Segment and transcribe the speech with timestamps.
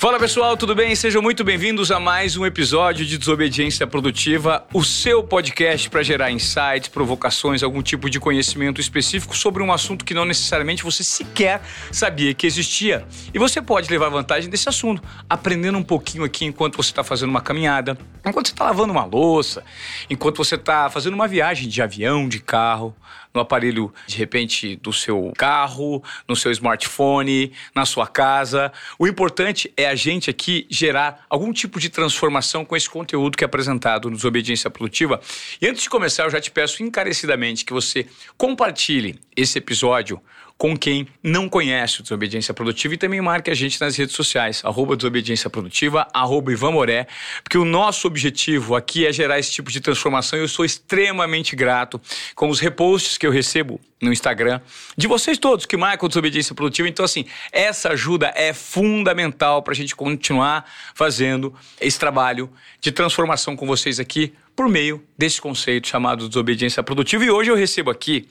[0.00, 0.94] Fala pessoal, tudo bem?
[0.94, 6.30] Sejam muito bem-vindos a mais um episódio de Desobediência Produtiva, o seu podcast para gerar
[6.30, 11.60] insights, provocações, algum tipo de conhecimento específico sobre um assunto que não necessariamente você sequer
[11.92, 13.06] sabia que existia.
[13.34, 17.28] E você pode levar vantagem desse assunto, aprendendo um pouquinho aqui enquanto você está fazendo
[17.28, 19.62] uma caminhada, enquanto você está lavando uma louça,
[20.08, 22.96] enquanto você está fazendo uma viagem de avião, de carro,
[23.34, 28.72] no aparelho, de repente, do seu carro, no seu smartphone, na sua casa.
[28.98, 33.44] O importante é a gente aqui gerar algum tipo de transformação com esse conteúdo que
[33.44, 35.20] é apresentado no Desobediência Produtiva.
[35.60, 40.20] E antes de começar, eu já te peço encarecidamente que você compartilhe esse episódio
[40.60, 44.60] com quem não conhece o Desobediência Produtiva e também marque a gente nas redes sociais,
[44.62, 47.06] arroba Desobediência Produtiva, arroba Ivan Moré,
[47.42, 51.56] porque o nosso objetivo aqui é gerar esse tipo de transformação e eu sou extremamente
[51.56, 51.98] grato
[52.34, 54.60] com os reposts que eu recebo no Instagram,
[54.98, 56.86] de vocês todos que marcam Desobediência Produtiva.
[56.88, 62.50] Então, assim, essa ajuda é fundamental para a gente continuar fazendo esse trabalho
[62.82, 67.24] de transformação com vocês aqui por meio desse conceito chamado Desobediência Produtiva.
[67.24, 68.28] E hoje eu recebo aqui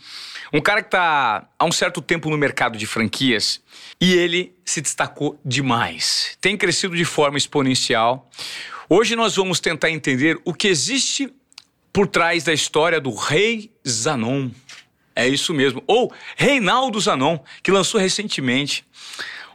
[0.51, 3.61] um cara que está há um certo tempo no mercado de franquias
[4.01, 6.37] e ele se destacou demais.
[6.41, 8.29] Tem crescido de forma exponencial.
[8.89, 11.31] Hoje nós vamos tentar entender o que existe
[11.93, 14.49] por trás da história do Rei Zanon.
[15.15, 15.83] É isso mesmo.
[15.85, 18.85] Ou Reinaldo Zanon, que lançou recentemente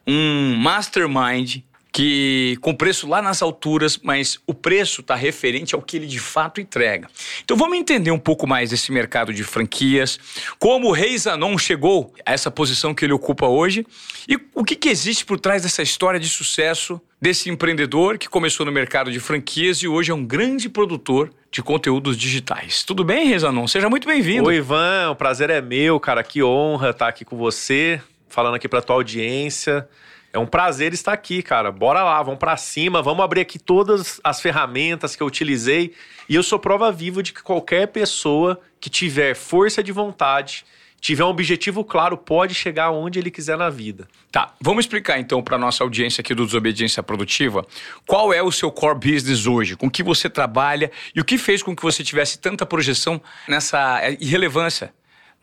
[0.07, 1.63] um mastermind
[1.95, 6.19] que com preço lá nas alturas, mas o preço está referente ao que ele de
[6.19, 7.09] fato entrega.
[7.45, 10.19] Então vamos entender um pouco mais desse mercado de franquias,
[10.59, 13.87] como o Rei Zanon chegou a essa posição que ele ocupa hoje
[14.29, 18.67] e o que, que existe por trás dessa história de sucesso desse empreendedor que começou
[18.67, 22.83] no mercado de franquias e hoje é um grande produtor de conteúdos digitais.
[22.83, 23.69] Tudo bem, Rezanon?
[23.69, 24.49] Seja muito bem-vindo.
[24.49, 26.25] Oi, Ivan, o prazer é meu, cara.
[26.25, 29.89] Que honra estar aqui com você, falando aqui para tua audiência.
[30.35, 31.71] É um prazer estar aqui, cara.
[31.71, 35.95] Bora lá, vamos para cima, vamos abrir aqui todas as ferramentas que eu utilizei.
[36.29, 40.67] E eu sou prova viva de que qualquer pessoa que tiver força de vontade,
[41.01, 44.09] tiver um objetivo claro, pode chegar onde ele quiser na vida.
[44.33, 47.65] Tá, vamos explicar então para nossa audiência aqui do Desobediência Produtiva
[48.05, 51.63] qual é o seu core business hoje, com que você trabalha e o que fez
[51.63, 54.93] com que você tivesse tanta projeção nessa irrelevância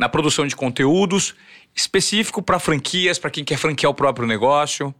[0.01, 1.35] na produção de conteúdos
[1.75, 4.95] específico para franquias, para quem quer franquear o próprio negócio?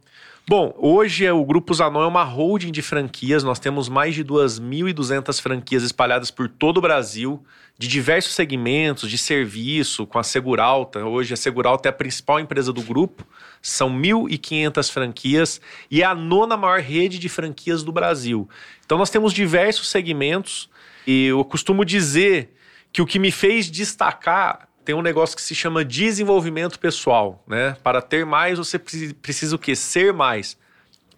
[0.46, 3.42] Bom, hoje o Grupo Zanon é uma holding de franquias.
[3.42, 7.42] Nós temos mais de 2.200 franquias espalhadas por todo o Brasil,
[7.76, 11.04] de diversos segmentos, de serviço, com a Seguralta.
[11.04, 13.26] Hoje a Seguralta é a principal empresa do grupo.
[13.60, 15.60] São 1.500 franquias
[15.90, 18.48] e é a nona maior rede de franquias do Brasil.
[18.86, 20.70] Então nós temos diversos segmentos
[21.04, 22.54] e eu costumo dizer
[22.92, 27.76] que o que me fez destacar tem um negócio que se chama desenvolvimento pessoal, né?
[27.82, 29.76] Para ter mais, você precisa o quê?
[29.76, 30.56] Ser mais.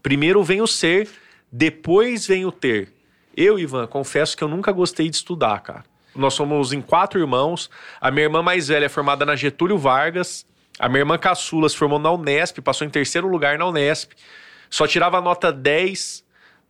[0.02, 1.08] Primeiro vem o ser,
[1.50, 2.92] depois vem o ter.
[3.36, 5.84] Eu, Ivan, confesso que eu nunca gostei de estudar, cara.
[6.14, 7.68] Nós somos em quatro irmãos.
[8.00, 10.46] A minha irmã mais velha é formada na Getúlio Vargas.
[10.78, 14.12] A minha irmã caçula se formou na Unesp, passou em terceiro lugar na Unesp.
[14.70, 16.24] Só tirava nota 10,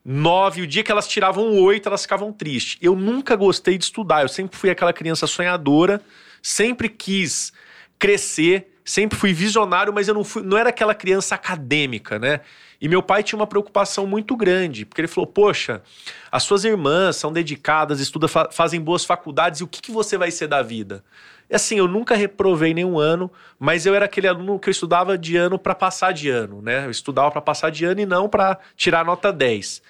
[0.04, 0.62] 9.
[0.62, 2.78] O dia que elas tiravam 8, elas ficavam tristes.
[2.80, 4.22] Eu nunca gostei de estudar.
[4.22, 6.00] Eu sempre fui aquela criança sonhadora
[6.44, 7.54] sempre quis
[7.98, 12.40] crescer, sempre fui visionário, mas eu não, fui, não era aquela criança acadêmica, né?
[12.78, 15.82] E meu pai tinha uma preocupação muito grande, porque ele falou: Poxa,
[16.30, 20.30] as suas irmãs são dedicadas, estudam, fazem boas faculdades, e o que, que você vai
[20.30, 21.02] ser da vida?
[21.48, 25.16] E assim, eu nunca reprovei nenhum ano, mas eu era aquele aluno que eu estudava
[25.16, 26.84] de ano para passar de ano, né?
[26.84, 29.82] Eu estudava para passar de ano e não para tirar nota 10.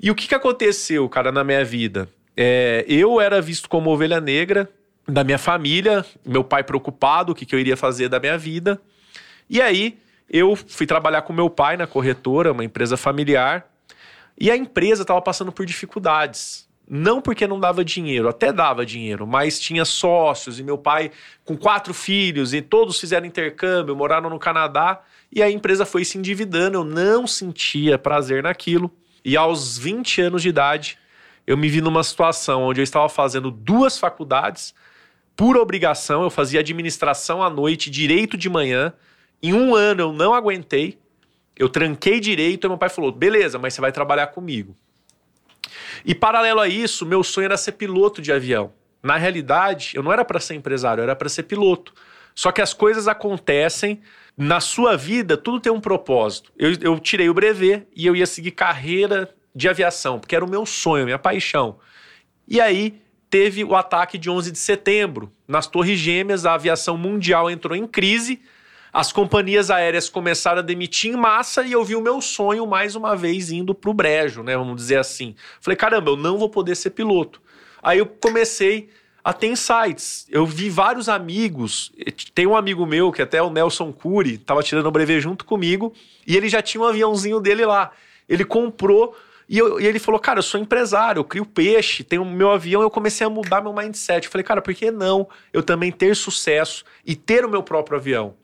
[0.00, 2.08] E o que, que aconteceu, cara, na minha vida?
[2.36, 4.70] É, eu era visto como ovelha negra,
[5.08, 8.80] da minha família, meu pai preocupado o que, que eu iria fazer da minha vida.
[9.48, 9.98] E aí
[10.28, 13.66] eu fui trabalhar com meu pai na corretora, uma empresa familiar,
[14.38, 16.68] e a empresa estava passando por dificuldades.
[16.90, 21.10] Não porque não dava dinheiro, até dava dinheiro, mas tinha sócios e meu pai
[21.44, 26.16] com quatro filhos e todos fizeram intercâmbio, moraram no Canadá e a empresa foi se
[26.16, 26.78] endividando.
[26.78, 28.90] Eu não sentia prazer naquilo.
[29.22, 30.98] E aos 20 anos de idade,
[31.46, 34.74] eu me vi numa situação onde eu estava fazendo duas faculdades,
[35.38, 38.92] por obrigação, eu fazia administração à noite, direito de manhã.
[39.40, 40.98] Em um ano eu não aguentei.
[41.56, 44.74] Eu tranquei direito e meu pai falou: beleza, mas você vai trabalhar comigo.
[46.04, 48.72] E paralelo a isso, meu sonho era ser piloto de avião.
[49.00, 51.94] Na realidade, eu não era para ser empresário, eu era para ser piloto.
[52.34, 54.00] Só que as coisas acontecem
[54.36, 56.52] na sua vida, tudo tem um propósito.
[56.58, 60.50] Eu, eu tirei o brevet e eu ia seguir carreira de aviação, porque era o
[60.50, 61.78] meu sonho, minha paixão.
[62.48, 63.00] E aí
[63.30, 65.32] teve o ataque de 11 de setembro.
[65.46, 68.40] Nas Torres Gêmeas, a aviação mundial entrou em crise.
[68.92, 72.96] as companhias aéreas começaram a demitir em massa e eu vi o meu sonho mais
[72.96, 74.56] uma vez indo pro brejo, né?
[74.56, 75.34] Vamos dizer assim.
[75.60, 77.40] Falei, caramba, eu não vou poder ser piloto.
[77.82, 78.88] Aí eu comecei
[79.22, 80.26] a ter insights.
[80.30, 81.92] Eu vi vários amigos.
[82.34, 85.44] Tem um amigo meu, que até é o Nelson Cury, tava tirando o brevet junto
[85.44, 85.92] comigo,
[86.26, 87.92] e ele já tinha um aviãozinho dele lá.
[88.26, 89.14] Ele comprou
[89.48, 92.82] e, eu, e, ele falou, cara, eu sou empresário, eu crio peixe, tenho meu avião.
[92.82, 94.26] Eu comecei a mudar meu mindset.
[94.26, 97.96] Eu falei, cara, por que não eu também ter sucesso e ter o meu próprio
[97.96, 98.34] avião?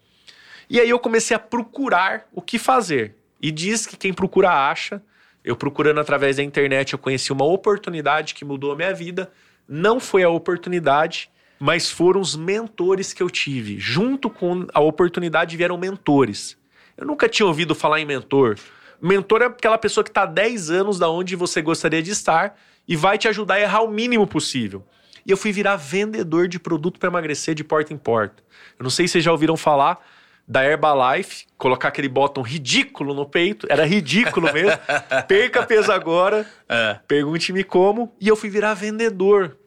[0.69, 3.15] E aí eu comecei a procurar o que fazer.
[3.41, 5.03] E diz que quem procura acha.
[5.45, 9.31] Eu procurando através da internet, eu conheci uma oportunidade que mudou a minha vida.
[9.69, 11.29] Não foi a oportunidade,
[11.61, 13.79] mas foram os mentores que eu tive.
[13.79, 16.57] Junto com a oportunidade vieram mentores.
[16.97, 18.57] Eu nunca tinha ouvido falar em mentor.
[19.05, 22.59] Mentor é aquela pessoa que está 10 anos da onde você gostaria de estar
[22.89, 24.83] e vai te ajudar a errar o mínimo possível.
[25.27, 28.43] E eu fui virar vendedor de produto para emagrecer de porta em porta.
[28.79, 30.01] Eu não sei se vocês já ouviram falar
[30.49, 34.79] da Herbalife, colocar aquele botão ridículo no peito, era ridículo mesmo.
[35.29, 36.99] Perca peso agora, é.
[37.07, 38.11] pergunte-me como.
[38.19, 39.59] E eu fui virar vendedor.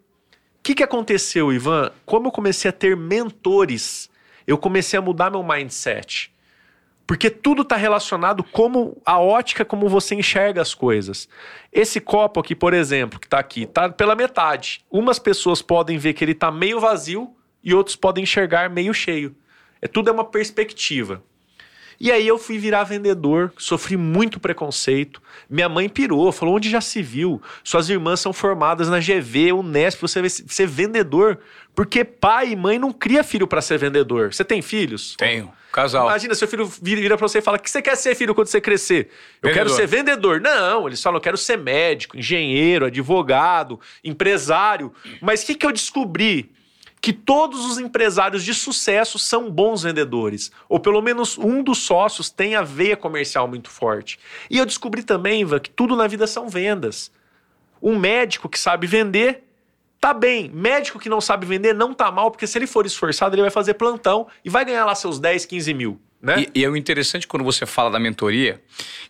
[0.59, 1.91] O que, que aconteceu, Ivan?
[2.07, 4.09] Como eu comecei a ter mentores,
[4.47, 6.31] eu comecei a mudar meu mindset.
[7.07, 11.29] Porque tudo está relacionado como a ótica como você enxerga as coisas.
[11.71, 14.83] Esse copo aqui, por exemplo, que está aqui, está pela metade.
[14.91, 17.33] Umas pessoas podem ver que ele está meio vazio
[17.63, 19.33] e outros podem enxergar meio cheio.
[19.81, 21.23] É tudo é uma perspectiva.
[21.99, 25.21] E aí eu fui virar vendedor, sofri muito preconceito.
[25.49, 27.41] Minha mãe pirou, falou: onde já se viu?
[27.63, 31.39] Suas irmãs são formadas na GV, Unesp, você ser vendedor.
[31.77, 34.33] Porque pai e mãe não cria filho para ser vendedor.
[34.33, 35.15] Você tem filhos?
[35.15, 35.53] Tenho.
[35.71, 36.07] Casal.
[36.07, 38.47] Imagina, seu filho vira pra você e fala: O que você quer ser, filho, quando
[38.47, 39.11] você crescer?
[39.43, 39.53] Eu vendedor.
[39.53, 40.41] quero ser vendedor.
[40.41, 44.91] Não, eles falam: Eu quero ser médico, engenheiro, advogado, empresário.
[45.21, 46.51] Mas o que, que eu descobri?
[46.99, 52.31] que todos os empresários de sucesso são bons vendedores, ou pelo menos um dos sócios
[52.31, 54.19] tem a veia comercial muito forte.
[54.49, 57.11] E eu descobri também, Ivan, que tudo na vida são vendas.
[57.79, 59.46] Um médico que sabe vender
[59.99, 60.49] tá bem.
[60.53, 63.51] Médico que não sabe vender não tá mal, porque se ele for esforçado, ele vai
[63.51, 66.01] fazer plantão e vai ganhar lá seus 10, 15 mil.
[66.21, 66.45] Né?
[66.53, 68.61] E, e é o interessante quando você fala da mentoria,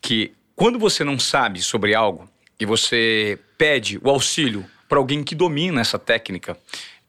[0.02, 2.30] que quando você não sabe sobre algo
[2.60, 6.58] e você pede o auxílio para alguém que domina essa técnica,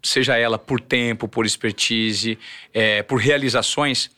[0.02, 2.38] seja ela por tempo, por expertise,
[2.72, 4.10] é, por realizações,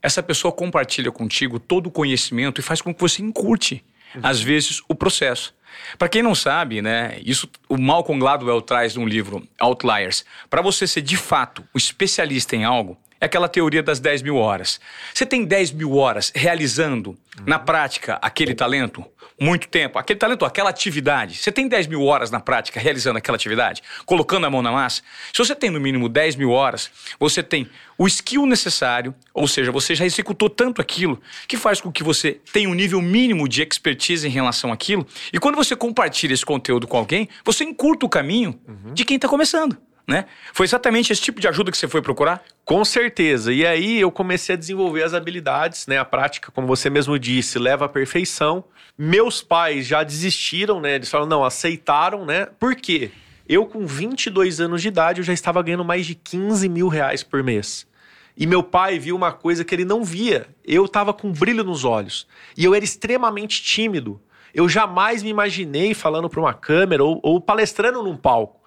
[0.00, 3.84] essa pessoa compartilha contigo todo o conhecimento e faz com que você encurte,
[4.14, 4.20] uhum.
[4.22, 5.54] às vezes, o processo.
[5.98, 10.24] Para quem não sabe, né, isso o Malcolm Gladwell traz no livro Outliers.
[10.48, 14.36] Para você ser de fato o especialista em algo, é aquela teoria das 10 mil
[14.36, 14.80] horas.
[15.12, 17.16] Você tem 10 mil horas realizando
[17.46, 19.04] na prática aquele talento?
[19.40, 20.00] Muito tempo.
[20.00, 21.36] Aquele talento, aquela atividade.
[21.36, 23.82] Você tem 10 mil horas na prática realizando aquela atividade?
[24.04, 25.02] Colocando a mão na massa?
[25.32, 29.70] Se você tem no mínimo 10 mil horas, você tem o skill necessário, ou seja,
[29.70, 33.62] você já executou tanto aquilo, que faz com que você tenha um nível mínimo de
[33.62, 35.06] expertise em relação àquilo.
[35.32, 38.92] E quando você compartilha esse conteúdo com alguém, você encurta o caminho uhum.
[38.92, 39.76] de quem está começando
[40.08, 40.24] né?
[40.54, 42.42] Foi exatamente esse tipo de ajuda que você foi procurar?
[42.64, 43.52] Com certeza.
[43.52, 45.98] E aí eu comecei a desenvolver as habilidades, né?
[45.98, 48.64] A prática, como você mesmo disse, leva à perfeição.
[48.96, 50.94] Meus pais já desistiram, né?
[50.94, 52.46] Eles falaram, não, aceitaram, né?
[52.58, 53.10] Por quê?
[53.46, 57.22] Eu, com 22 anos de idade, eu já estava ganhando mais de 15 mil reais
[57.22, 57.86] por mês.
[58.34, 60.46] E meu pai viu uma coisa que ele não via.
[60.64, 62.26] Eu estava com brilho nos olhos.
[62.56, 64.18] E eu era extremamente tímido.
[64.54, 68.58] Eu jamais me imaginei falando para uma câmera ou, ou palestrando num palco.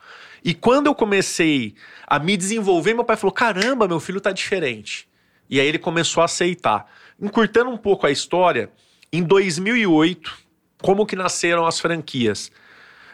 [0.43, 1.75] E quando eu comecei
[2.07, 5.07] a me desenvolver, meu pai falou: caramba, meu filho tá diferente.
[5.50, 6.91] E aí ele começou a aceitar.
[7.19, 8.71] Encurtando um pouco a história,
[9.12, 10.38] em 2008,
[10.81, 12.51] como que nasceram as franquias?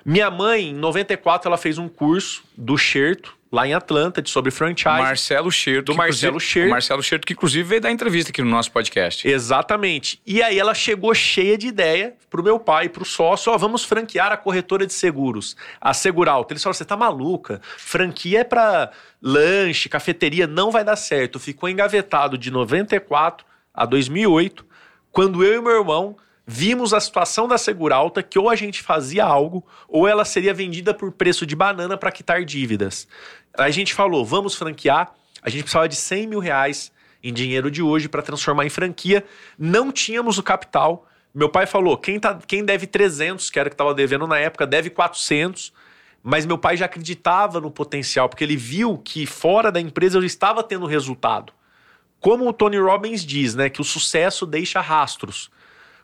[0.06, 4.52] Minha mãe, em 94, ela fez um curso do Xerto, lá em Atlanta, de sobre
[4.52, 5.02] franchise.
[5.02, 5.86] Marcelo Xerto.
[5.92, 6.70] Do Marcelo Xerto.
[6.70, 9.28] Marcelo Xerto, que inclusive veio dar entrevista aqui no nosso podcast.
[9.28, 10.22] Exatamente.
[10.26, 14.32] E aí ela chegou cheia de ideia pro meu pai, pro sócio, ó, vamos franquear
[14.32, 16.54] a corretora de seguros, a Seguralta.
[16.54, 17.62] Eles falaram, você tá maluca?
[17.78, 21.40] Franquia é pra lanche, cafeteria, não vai dar certo.
[21.40, 24.66] Ficou engavetado de 94 a 2008,
[25.12, 26.18] quando eu e meu irmão
[26.50, 30.94] vimos a situação da Seguralta que ou a gente fazia algo ou ela seria vendida
[30.94, 33.06] por preço de banana para quitar dívidas.
[33.58, 35.12] A gente falou, vamos franquear.
[35.42, 36.92] A gente precisava de 100 mil reais
[37.24, 39.26] em dinheiro de hoje para transformar em franquia.
[39.58, 41.08] Não tínhamos o capital.
[41.34, 44.38] Meu pai falou, quem, tá, quem deve 300, que era o que estava devendo na
[44.38, 45.74] época, deve 400.
[46.22, 50.24] Mas meu pai já acreditava no potencial, porque ele viu que fora da empresa eu
[50.24, 51.52] estava tendo resultado.
[52.20, 55.50] Como o Tony Robbins diz, né, que o sucesso deixa rastros.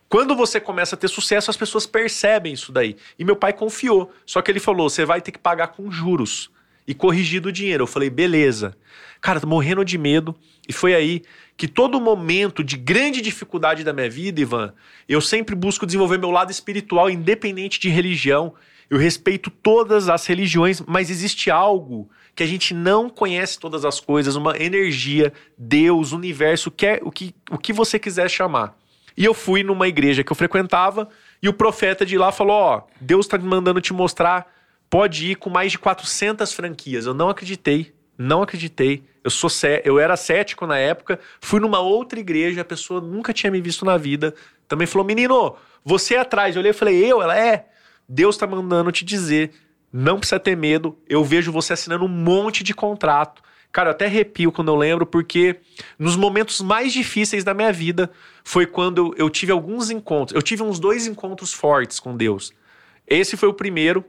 [0.10, 2.96] Quando você começa a ter sucesso, as pessoas percebem isso daí.
[3.18, 4.12] E meu pai confiou.
[4.26, 6.52] Só que ele falou: você vai ter que pagar com juros
[6.88, 7.84] e corrigido o dinheiro.
[7.84, 8.76] Eu falei: beleza.
[9.22, 10.36] Cara, tô morrendo de medo.
[10.68, 11.22] E foi aí
[11.56, 14.74] que todo momento de grande dificuldade da minha vida, Ivan,
[15.08, 18.54] eu sempre busco desenvolver meu lado espiritual, independente de religião.
[18.90, 24.00] Eu respeito todas as religiões, mas existe algo que a gente não conhece todas as
[24.00, 28.76] coisas, uma energia, Deus, universo, quer, o, que, o que você quiser chamar.
[29.16, 31.08] E eu fui numa igreja que eu frequentava
[31.42, 34.52] e o profeta de lá falou: Ó, Deus está me mandando te mostrar,
[34.94, 37.08] pode ir com mais de 400 franquias.
[37.08, 39.04] Eu não acreditei, não acreditei.
[39.24, 43.34] Eu sou cé eu era cético na época, fui numa outra igreja, a pessoa nunca
[43.34, 44.36] tinha me visto na vida.
[44.68, 46.56] Também falou: Menino, você é atrás.
[46.56, 47.24] Eu olhei e falei: Eu?
[47.24, 47.70] Ela é.
[48.08, 49.54] Deus está mandando te dizer,
[49.92, 50.96] não precisa ter medo.
[51.10, 53.42] Eu vejo você assinando um monte de contrato.
[53.72, 55.56] Cara, eu até arrepio quando eu lembro, porque
[55.98, 58.12] nos momentos mais difíceis da minha vida
[58.44, 60.36] foi quando eu, eu tive alguns encontros.
[60.36, 62.54] Eu tive uns dois encontros fortes com Deus.
[63.08, 64.06] Esse foi o primeiro.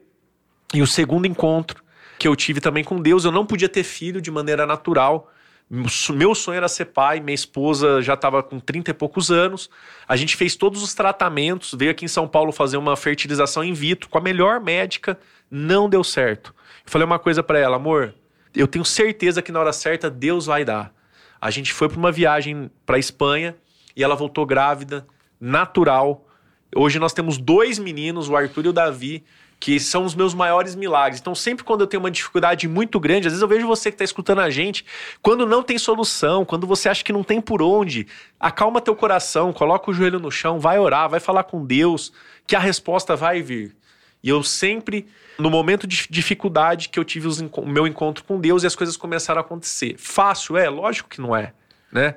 [0.72, 1.82] E o segundo encontro
[2.18, 5.30] que eu tive também com Deus, eu não podia ter filho de maneira natural.
[5.68, 9.68] Meu sonho era ser pai, minha esposa já estava com 30 e poucos anos.
[10.06, 13.72] A gente fez todos os tratamentos, veio aqui em São Paulo fazer uma fertilização in
[13.72, 15.18] vitro com a melhor médica,
[15.50, 16.54] não deu certo.
[16.84, 18.14] Eu falei uma coisa para ela, amor,
[18.54, 20.94] eu tenho certeza que na hora certa Deus vai dar.
[21.40, 23.56] A gente foi para uma viagem para Espanha
[23.96, 25.06] e ela voltou grávida,
[25.40, 26.26] natural.
[26.74, 29.24] Hoje nós temos dois meninos, o Arthur e o Davi
[29.64, 31.18] que são os meus maiores milagres.
[31.18, 33.94] Então, sempre quando eu tenho uma dificuldade muito grande, às vezes eu vejo você que
[33.94, 34.84] está escutando a gente,
[35.22, 38.06] quando não tem solução, quando você acha que não tem por onde,
[38.38, 42.12] acalma teu coração, coloca o joelho no chão, vai orar, vai falar com Deus,
[42.46, 43.74] que a resposta vai vir.
[44.22, 45.06] E eu sempre,
[45.38, 48.98] no momento de dificuldade que eu tive o meu encontro com Deus e as coisas
[48.98, 49.96] começaram a acontecer.
[49.96, 50.68] Fácil é?
[50.68, 51.54] Lógico que não é,
[51.90, 52.16] né?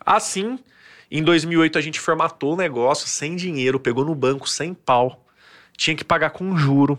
[0.00, 0.58] Assim,
[1.10, 5.25] em 2008 a gente formatou o negócio sem dinheiro, pegou no banco sem pau
[5.76, 6.98] tinha que pagar com juro.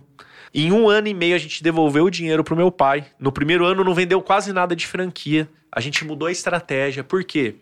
[0.53, 3.05] Em um ano e meio a gente devolveu o dinheiro pro meu pai.
[3.19, 5.49] No primeiro ano não vendeu quase nada de franquia.
[5.71, 7.03] A gente mudou a estratégia.
[7.03, 7.55] Por quê?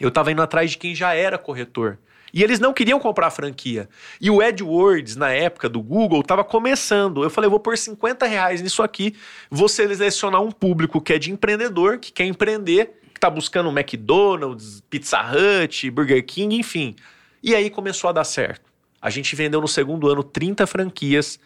[0.00, 1.98] Eu tava indo atrás de quem já era corretor.
[2.32, 3.88] E eles não queriam comprar a franquia.
[4.20, 7.22] E o AdWords, na época do Google, estava começando.
[7.22, 9.14] Eu falei, vou pôr 50 reais nisso aqui,
[9.50, 14.82] vou selecionar um público que é de empreendedor, que quer empreender, que está buscando McDonald's,
[14.90, 16.94] Pizza Hut, Burger King, enfim.
[17.42, 18.68] E aí começou a dar certo.
[19.00, 21.38] A gente vendeu no segundo ano 30 franquias.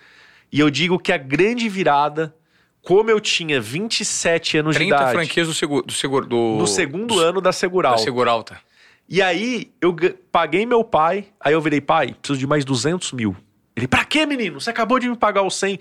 [0.51, 2.35] E eu digo que a grande virada,
[2.83, 5.03] como eu tinha 27 anos de idade.
[5.05, 5.87] 30 franquias do seguro.
[5.87, 7.99] Do seguro do, no segundo do, ano da Seguralta.
[7.99, 8.61] Da Seguralta.
[9.09, 9.95] E aí eu
[10.31, 13.37] paguei meu pai, aí eu virei, pai, preciso de mais 200 mil.
[13.77, 14.61] Ele, pra quê, menino?
[14.61, 15.79] Você acabou de me pagar os 100.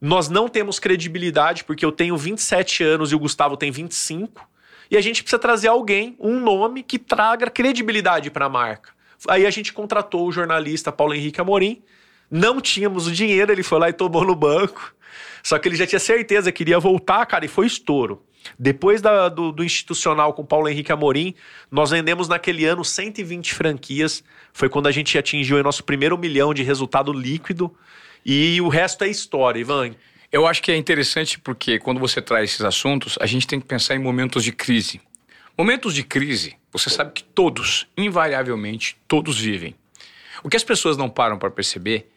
[0.00, 4.48] Nós não temos credibilidade, porque eu tenho 27 anos e o Gustavo tem 25.
[4.90, 8.91] E a gente precisa trazer alguém, um nome que traga credibilidade para a marca.
[9.28, 11.82] Aí a gente contratou o jornalista Paulo Henrique Amorim.
[12.30, 14.94] Não tínhamos o dinheiro, ele foi lá e tomou no banco.
[15.42, 18.22] Só que ele já tinha certeza que iria voltar, cara, e foi estouro.
[18.58, 21.34] Depois da, do, do, institucional com Paulo Henrique Amorim,
[21.70, 24.24] nós vendemos naquele ano 120 franquias.
[24.52, 27.74] Foi quando a gente atingiu o nosso primeiro milhão de resultado líquido.
[28.24, 29.94] E o resto é história, Ivan.
[30.30, 33.66] Eu acho que é interessante porque quando você traz esses assuntos, a gente tem que
[33.66, 35.00] pensar em momentos de crise.
[35.56, 39.74] Momentos de crise, você sabe que todos, invariavelmente, todos vivem.
[40.42, 42.10] O que as pessoas não param para perceber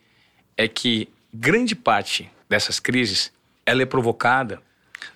[0.56, 3.34] é que grande parte dessas crises
[3.66, 4.62] ela é provocada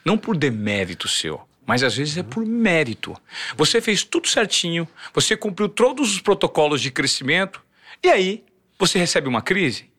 [0.04, 3.16] não por demérito seu, mas às vezes é por mérito.
[3.56, 7.62] Você fez tudo certinho, você cumpriu todos os protocolos de crescimento,
[8.04, 8.44] e aí
[8.78, 9.90] você recebe uma crise,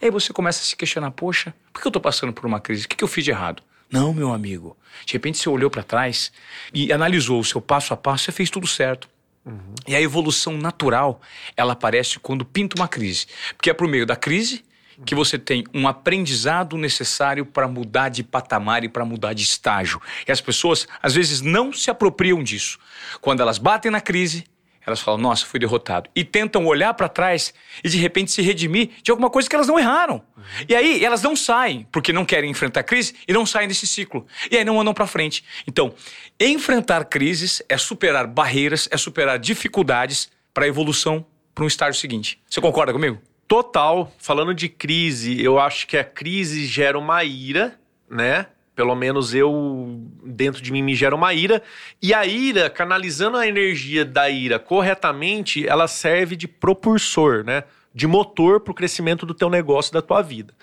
[0.00, 2.60] e aí você começa a se questionar: poxa, por que eu estou passando por uma
[2.60, 2.86] crise?
[2.86, 3.62] O que eu fiz de errado?
[3.90, 4.76] Não, meu amigo.
[5.04, 6.30] De repente você olhou para trás
[6.72, 9.08] e analisou o seu passo a passo, você fez tudo certo.
[9.44, 9.74] Uhum.
[9.86, 11.20] E a evolução natural,
[11.56, 13.26] ela aparece quando pinta uma crise.
[13.56, 14.64] Porque é por meio da crise
[15.04, 20.02] que você tem um aprendizado necessário para mudar de patamar e para mudar de estágio.
[20.26, 22.78] E as pessoas, às vezes, não se apropriam disso.
[23.20, 24.44] Quando elas batem na crise,
[24.88, 26.08] elas falam, nossa, fui derrotado.
[26.16, 27.52] E tentam olhar para trás
[27.84, 30.22] e de repente se redimir de alguma coisa que elas não erraram.
[30.66, 34.26] E aí elas não saem, porque não querem enfrentar crise e não saem desse ciclo.
[34.50, 35.44] E aí não andam para frente.
[35.66, 35.94] Então,
[36.40, 42.40] enfrentar crises é superar barreiras, é superar dificuldades para a evolução para um estágio seguinte.
[42.48, 43.20] Você concorda comigo?
[43.46, 44.10] Total.
[44.16, 47.78] Falando de crise, eu acho que a crise gera uma ira,
[48.10, 48.46] né?
[48.78, 51.60] Pelo menos eu, dentro de mim, me gera uma ira.
[52.00, 57.64] E a ira, canalizando a energia da ira corretamente, ela serve de propulsor, né?
[57.92, 60.54] De motor para o crescimento do teu negócio da tua vida.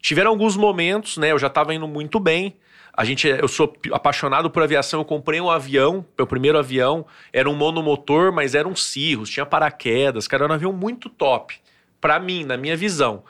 [0.00, 1.30] Tiveram alguns momentos, né?
[1.30, 2.56] Eu já estava indo muito bem.
[2.90, 5.00] A gente, eu sou apaixonado por aviação.
[5.00, 7.04] Eu comprei um avião, meu primeiro avião.
[7.30, 10.26] Era um monomotor, mas era um Cirrus, tinha paraquedas.
[10.26, 11.54] Cara, era um avião muito top.
[12.00, 13.24] Para mim, na minha visão.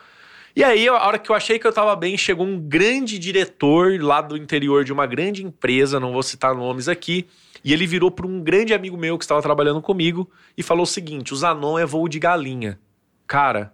[0.59, 3.97] E aí, a hora que eu achei que eu tava bem, chegou um grande diretor
[4.03, 7.29] lá do interior de uma grande empresa, não vou citar nomes aqui,
[7.63, 10.85] e ele virou para um grande amigo meu que estava trabalhando comigo e falou o
[10.85, 12.77] seguinte: o Zanon é voo de galinha.
[13.25, 13.73] Cara,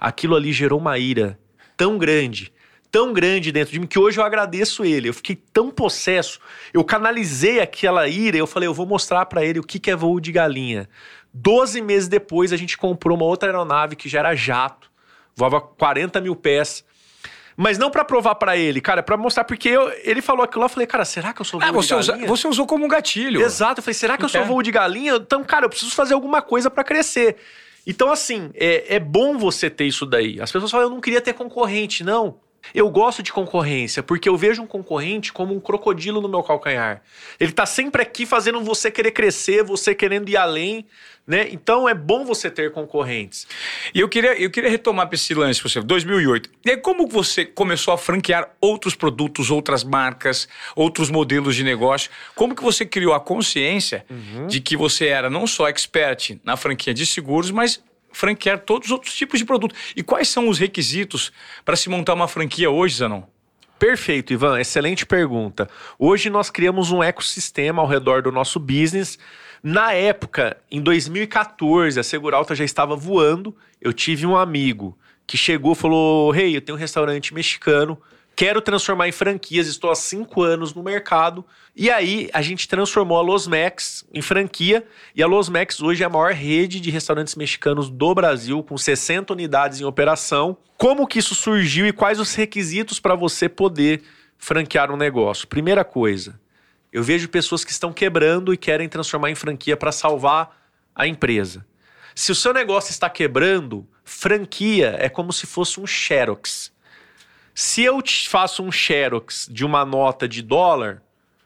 [0.00, 1.38] aquilo ali gerou uma ira
[1.76, 2.52] tão grande,
[2.90, 5.10] tão grande dentro de mim, que hoje eu agradeço ele.
[5.10, 6.40] Eu fiquei tão possesso,
[6.72, 9.94] eu canalizei aquela ira, eu falei, eu vou mostrar para ele o que, que é
[9.94, 10.88] voo de galinha.
[11.32, 14.92] Doze meses depois, a gente comprou uma outra aeronave que já era jato,
[15.36, 16.84] voava 40 mil pés.
[17.56, 20.64] Mas não para provar para ele, cara, para mostrar, porque eu, ele falou aquilo lá,
[20.64, 22.24] eu falei, cara, será que eu sou voo ah, você de galinha?
[22.24, 23.40] Usa, você usou como um gatilho.
[23.40, 25.14] Exato, eu falei, será que eu sou voo de galinha?
[25.14, 27.36] Então, cara, eu preciso fazer alguma coisa para crescer.
[27.86, 30.40] Então, assim, é, é bom você ter isso daí.
[30.40, 32.02] As pessoas falam, eu não queria ter concorrente.
[32.02, 32.38] Não.
[32.72, 37.02] Eu gosto de concorrência, porque eu vejo um concorrente como um crocodilo no meu calcanhar.
[37.40, 40.86] Ele tá sempre aqui fazendo você querer crescer, você querendo ir além,
[41.26, 41.48] né?
[41.50, 43.46] Então é bom você ter concorrentes.
[43.94, 46.50] E eu queria, eu queria retomar para esse lance, você, 2008.
[46.64, 52.10] E aí, como você começou a franquear outros produtos, outras marcas, outros modelos de negócio?
[52.34, 54.46] Como que você criou a consciência uhum.
[54.46, 57.82] de que você era não só expert na franquia de seguros, mas
[58.14, 59.78] franquear todos os outros tipos de produtos.
[59.94, 61.32] E quais são os requisitos
[61.64, 63.22] para se montar uma franquia hoje, Zanon?
[63.78, 64.58] Perfeito, Ivan.
[64.60, 65.68] Excelente pergunta.
[65.98, 69.18] Hoje nós criamos um ecossistema ao redor do nosso business.
[69.62, 73.54] Na época, em 2014, a Seguralta já estava voando.
[73.80, 78.00] Eu tive um amigo que chegou e falou: Hey, eu tenho um restaurante mexicano
[78.36, 81.44] Quero transformar em franquias, estou há cinco anos no mercado.
[81.76, 84.84] E aí a gente transformou a Los Mex em franquia.
[85.14, 88.76] E a Los Mex hoje é a maior rede de restaurantes mexicanos do Brasil, com
[88.76, 90.56] 60 unidades em operação.
[90.76, 94.02] Como que isso surgiu e quais os requisitos para você poder
[94.36, 95.46] franquear um negócio?
[95.46, 96.40] Primeira coisa,
[96.92, 100.56] eu vejo pessoas que estão quebrando e querem transformar em franquia para salvar
[100.92, 101.64] a empresa.
[102.16, 106.73] Se o seu negócio está quebrando, franquia é como se fosse um Xerox.
[107.54, 111.00] Se eu te faço um xerox de uma nota de dólar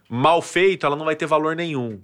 [0.09, 2.01] mal feito, ela não vai ter valor nenhum.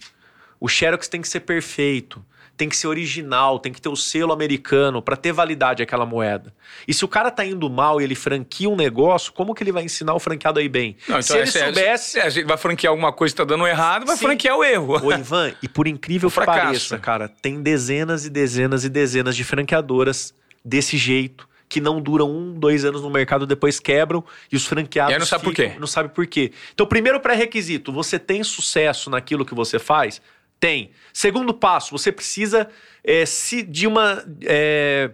[0.60, 2.22] O xerox tem que ser perfeito,
[2.54, 6.54] tem que ser original, tem que ter o selo americano para ter validade aquela moeda.
[6.86, 9.72] E se o cara tá indo mal e ele franquia um negócio, como que ele
[9.72, 10.96] vai ensinar o franqueado aí bem?
[11.08, 13.44] Não, então se ele é, soubesse, é, a gente vai franquear alguma coisa que tá
[13.44, 14.26] dando errado, vai Sim.
[14.26, 15.02] franquear o erro.
[15.02, 19.44] Ô Ivan, e por incrível que pareça, cara, tem dezenas e dezenas e dezenas de
[19.44, 24.64] franqueadoras desse jeito que não duram um, dois anos no mercado, depois quebram e os
[24.64, 25.10] franqueados.
[25.10, 25.80] E aí não sabe ficam, por quê.
[25.80, 26.52] Não sabe por quê.
[26.72, 30.22] Então, primeiro pré-requisito: você tem sucesso naquilo que você faz?
[30.60, 30.92] Tem.
[31.12, 32.68] Segundo passo, você precisa
[33.02, 34.24] é, se, de uma.
[34.42, 35.10] É,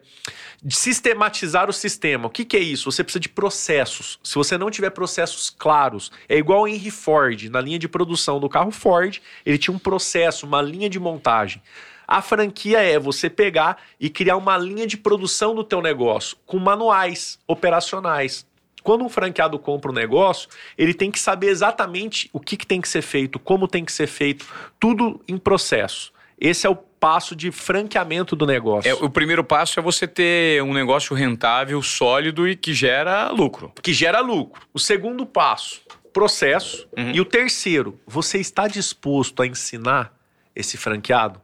[0.62, 2.26] de sistematizar o sistema.
[2.26, 2.92] O que, que, é isso?
[2.92, 4.20] Você precisa de processos.
[4.22, 8.38] Se você não tiver processos claros, é igual o Henry Ford, na linha de produção
[8.38, 11.62] do carro Ford, ele tinha um processo, uma linha de montagem.
[12.10, 16.58] A franquia é você pegar e criar uma linha de produção do teu negócio com
[16.58, 18.44] manuais operacionais.
[18.82, 22.80] Quando um franqueado compra um negócio, ele tem que saber exatamente o que, que tem
[22.80, 24.44] que ser feito, como tem que ser feito,
[24.80, 26.12] tudo em processo.
[26.36, 28.90] Esse é o passo de franqueamento do negócio.
[28.90, 33.72] É, o primeiro passo é você ter um negócio rentável, sólido e que gera lucro.
[33.80, 34.66] Que gera lucro.
[34.74, 35.80] O segundo passo,
[36.12, 36.88] processo.
[36.98, 37.12] Uhum.
[37.12, 40.12] E o terceiro, você está disposto a ensinar
[40.56, 41.40] esse franqueado?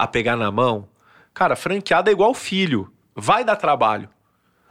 [0.00, 0.88] A pegar na mão,
[1.34, 4.08] cara, franqueada é igual filho, vai dar trabalho.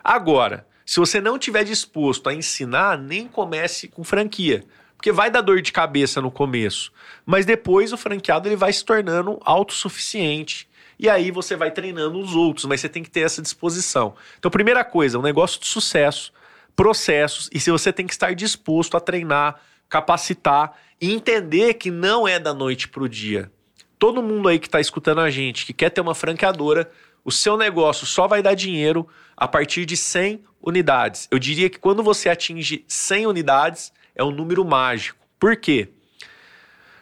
[0.03, 4.63] Agora, se você não tiver disposto a ensinar, nem comece com franquia,
[4.97, 6.91] porque vai dar dor de cabeça no começo,
[7.27, 10.67] mas depois o franqueado ele vai se tornando autossuficiente.
[10.97, 14.15] E aí você vai treinando os outros, mas você tem que ter essa disposição.
[14.39, 16.33] Então, primeira coisa, um negócio de sucesso,
[16.75, 22.27] processos, e se você tem que estar disposto a treinar, capacitar e entender que não
[22.27, 23.51] é da noite para o dia
[23.99, 26.89] todo mundo aí que está escutando a gente, que quer ter uma franqueadora,
[27.23, 31.27] o seu negócio só vai dar dinheiro a partir de 100 unidades.
[31.29, 35.19] Eu diria que quando você atinge 100 unidades, é um número mágico.
[35.37, 35.89] Por quê?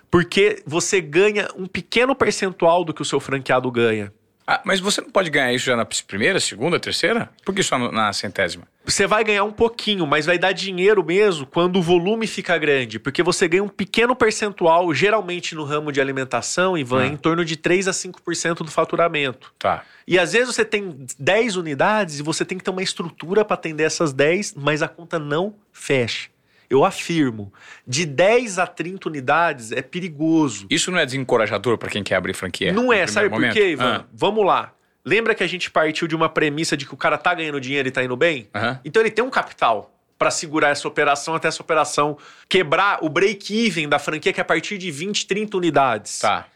[0.10, 4.12] Porque você ganha um pequeno percentual do que o seu franqueado ganha.
[4.50, 7.30] Ah, mas você não pode ganhar isso já na primeira, segunda, terceira?
[7.44, 8.66] Por que só na centésima?
[8.86, 12.98] Você vai ganhar um pouquinho, mas vai dar dinheiro mesmo quando o volume fica grande.
[12.98, 17.08] Porque você ganha um pequeno percentual, geralmente no ramo de alimentação, Ivan, ah.
[17.08, 19.54] em torno de 3 a 5% do faturamento.
[19.60, 19.84] Tá.
[20.08, 23.56] E às vezes você tem 10 unidades e você tem que ter uma estrutura para
[23.56, 26.30] atender essas 10, mas a conta não fecha.
[26.70, 27.54] Eu afirmo,
[27.88, 30.68] de 10 a 30 unidades é perigoso.
[30.70, 32.74] Isso não é desencorajador para quem quer abrir franquia?
[32.74, 34.04] Não é, sabe por quê, Ivan?
[34.04, 34.06] Ah.
[34.14, 34.74] Vamos lá.
[35.06, 37.88] Lembra que a gente partiu de uma premissa de que o cara tá ganhando dinheiro
[37.88, 38.50] e tá indo bem?
[38.54, 38.78] Uhum.
[38.84, 42.18] Então ele tem um capital para segurar essa operação até essa operação
[42.50, 46.20] quebrar o break-even da franquia, que é a partir de 20, 30 unidades.
[46.20, 46.48] Tá.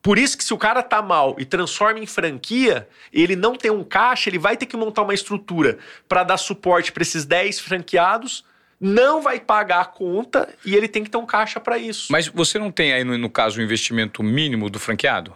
[0.00, 3.70] Por isso que se o cara tá mal e transforma em franquia, ele não tem
[3.70, 5.78] um caixa, ele vai ter que montar uma estrutura
[6.08, 8.44] para dar suporte para esses 10 franqueados,
[8.80, 12.12] não vai pagar a conta e ele tem que ter um caixa para isso.
[12.12, 15.34] Mas você não tem aí, no, no caso, o investimento mínimo do franqueado?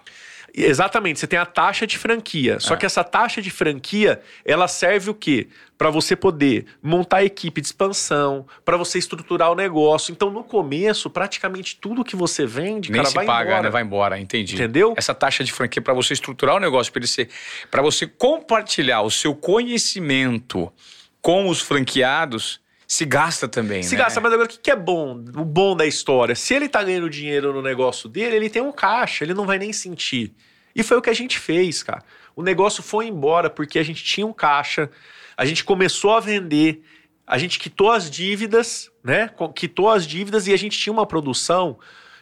[0.55, 2.61] Exatamente, você tem a taxa de franquia.
[2.61, 2.77] Só É.
[2.77, 5.49] que essa taxa de franquia, ela serve o quê?
[5.79, 10.13] Para você poder montar a equipe de expansão, para você estruturar o negócio.
[10.13, 13.63] Então, no começo, praticamente tudo que você vende, Nem cara, se vai paga, embora.
[13.63, 13.71] né?
[13.71, 14.55] Vai embora, entendi.
[14.57, 14.93] Entendeu?
[14.95, 17.31] Essa taxa de franquia para você estruturar o negócio, para ele ser,
[17.71, 20.71] para você compartilhar o seu conhecimento
[21.23, 22.61] com os franqueados,
[22.93, 24.03] se gasta também, Se né?
[24.03, 25.13] gasta, mas agora o que que é bom?
[25.35, 26.35] O bom da história.
[26.35, 29.59] Se ele tá ganhando dinheiro no negócio dele, ele tem um caixa, ele não vai
[29.59, 30.35] nem sentir.
[30.77, 32.05] E foi o que a gente fez, cara.
[32.37, 34.91] O negócio foi embora porque a gente tinha um caixa,
[35.39, 36.83] a gente começou a vender,
[37.27, 39.31] a gente quitou as dívidas, né?
[39.55, 41.79] Quitou as dívidas e a gente tinha uma produção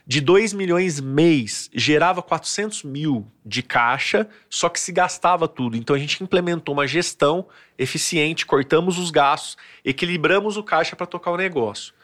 [0.06, 5.76] de 2 milhões mês, gerava 400 mil de caixa, só que se gastava tudo.
[5.76, 7.46] Então a gente implementou uma gestão
[7.78, 11.94] eficiente, cortamos os gastos, equilibramos o caixa para tocar o negócio.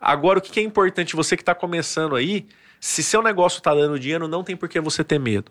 [0.00, 2.46] Agora, o que é importante, você que está começando aí,
[2.80, 5.50] se seu negócio está dando dinheiro, não tem por que você ter medo.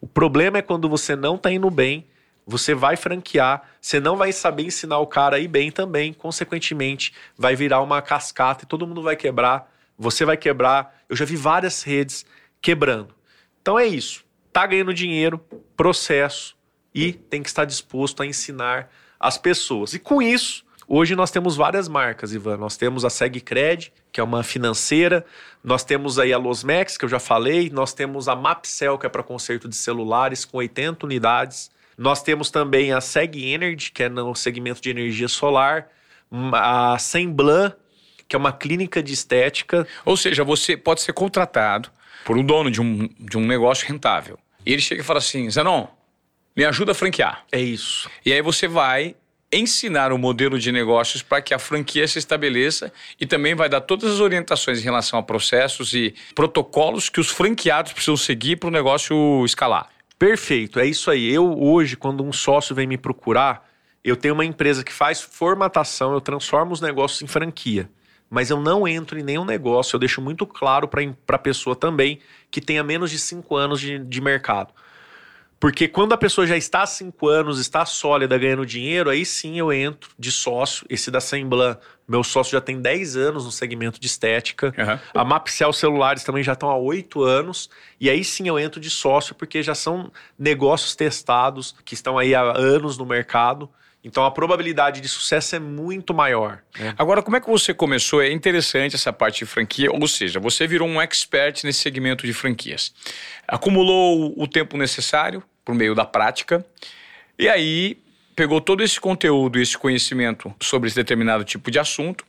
[0.00, 2.06] O problema é quando você não está indo bem,
[2.46, 7.12] você vai franquear, você não vai saber ensinar o cara a ir bem também, consequentemente,
[7.36, 11.01] vai virar uma cascata e todo mundo vai quebrar, você vai quebrar.
[11.12, 12.24] Eu já vi várias redes
[12.58, 13.14] quebrando.
[13.60, 14.24] Então é isso.
[14.50, 15.38] Tá ganhando dinheiro,
[15.76, 16.56] processo
[16.94, 19.92] e tem que estar disposto a ensinar as pessoas.
[19.92, 22.56] E com isso, hoje nós temos várias marcas, Ivan.
[22.56, 25.22] Nós temos a SegCred, que é uma financeira,
[25.62, 29.10] nós temos aí a Losmex, que eu já falei, nós temos a Mapcel, que é
[29.10, 31.70] para conserto de celulares, com 80 unidades.
[31.98, 35.90] Nós temos também a Seg Energy, que é no segmento de energia solar,
[36.54, 37.76] a Semblan,
[38.32, 39.86] que é uma clínica de estética.
[40.06, 41.90] Ou seja, você pode ser contratado
[42.24, 44.38] por um dono de um, de um negócio rentável.
[44.64, 45.86] E ele chega e fala assim: Zanon,
[46.56, 47.44] me ajuda a franquear.
[47.52, 48.08] É isso.
[48.24, 49.14] E aí você vai
[49.52, 52.90] ensinar o modelo de negócios para que a franquia se estabeleça
[53.20, 57.28] e também vai dar todas as orientações em relação a processos e protocolos que os
[57.28, 59.90] franqueados precisam seguir para o negócio escalar.
[60.18, 61.30] Perfeito, é isso aí.
[61.30, 63.68] Eu hoje, quando um sócio vem me procurar,
[64.02, 67.90] eu tenho uma empresa que faz formatação, eu transformo os negócios em franquia.
[68.32, 72.18] Mas eu não entro em nenhum negócio, eu deixo muito claro para a pessoa também
[72.50, 74.72] que tenha menos de cinco anos de, de mercado.
[75.60, 79.58] Porque quando a pessoa já está há cinco anos, está sólida, ganhando dinheiro, aí sim
[79.58, 80.86] eu entro de sócio.
[80.88, 81.76] Esse da Semblan,
[82.08, 84.74] meu sócio já tem 10 anos no segmento de estética.
[84.78, 85.20] Uhum.
[85.20, 87.68] A Mapcel Celulares também já estão há oito anos.
[88.00, 92.34] E aí sim eu entro de sócio, porque já são negócios testados, que estão aí
[92.34, 93.68] há anos no mercado.
[94.04, 96.60] Então a probabilidade de sucesso é muito maior.
[96.78, 96.94] né?
[96.98, 98.20] Agora, como é que você começou?
[98.20, 102.32] É interessante essa parte de franquia, ou seja, você virou um expert nesse segmento de
[102.32, 102.92] franquias.
[103.46, 106.64] Acumulou o tempo necessário por meio da prática,
[107.38, 108.02] e aí
[108.34, 112.24] pegou todo esse conteúdo, esse conhecimento sobre esse determinado tipo de assunto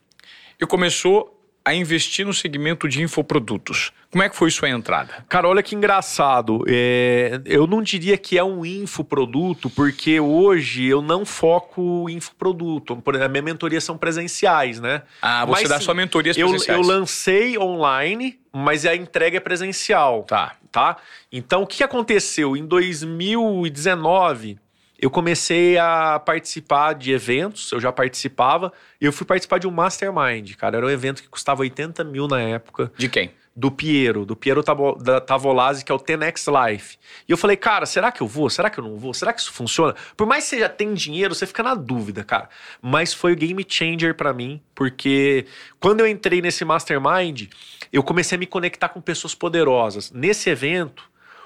[0.62, 1.33] e começou
[1.66, 3.92] a investir no segmento de infoprodutos.
[4.12, 5.26] Como é que foi sua entrada?
[5.28, 6.64] Cara, olha que engraçado.
[6.68, 12.96] É, eu não diria que é um infoproduto, porque hoje eu não foco em infoproduto.
[12.98, 15.02] Por exemplo, a minha mentoria são presenciais, né?
[15.22, 16.80] Ah, você Mas, dá sim, só mentorias Eu, presenciais.
[16.80, 20.24] eu lancei online, mas a entrega é presencial.
[20.24, 20.56] Tá.
[20.72, 20.98] tá?
[21.32, 22.56] Então, o que aconteceu?
[22.56, 24.60] Em 2019,
[25.04, 29.72] eu comecei a participar de eventos, eu já participava, e eu fui participar de um
[29.72, 30.78] Mastermind, cara.
[30.78, 33.32] Era um evento que custava 80 mil na época, De quem?
[33.56, 36.98] do Piero, do Piero Tavo- da- Tavolazzi, que é o 10x Life.
[37.28, 38.50] E eu falei, cara, será que eu vou?
[38.50, 39.14] Será que eu não vou?
[39.14, 39.94] Será que isso funciona?
[40.18, 42.50] Por mais que você já tenha dinheiro, você fica na dúvida, cara.
[42.82, 45.46] Mas foi o game changer pra mim, porque
[45.80, 47.50] quando eu entrei nesse mastermind,
[47.92, 50.10] eu comecei a me conectar com pessoas poderosas.
[50.12, 51.04] Nesse evento,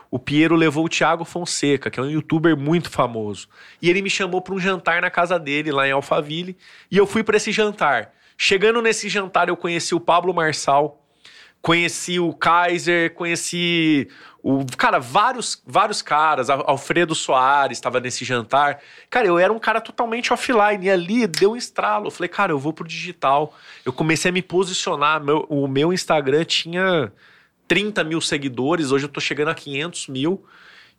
[0.10, 3.48] o Piero levou o Thiago Fonseca, que é um youtuber muito famoso.
[3.82, 6.56] E ele me chamou para um jantar na casa dele, lá em Alphaville,
[6.90, 8.14] e eu fui para esse jantar.
[8.38, 11.04] Chegando nesse jantar, eu conheci o Pablo Marçal,
[11.62, 14.08] conheci o Kaiser, conheci
[14.44, 18.80] o cara, vários vários caras, Al- Alfredo Soares estava nesse jantar.
[19.10, 22.08] Cara, eu era um cara totalmente offline e ali deu um estralo.
[22.08, 23.54] Eu falei, cara, eu vou pro digital.
[23.84, 27.12] Eu comecei a me posicionar, meu- o meu Instagram tinha
[27.68, 30.46] 30 mil seguidores, hoje eu tô chegando a 500 mil.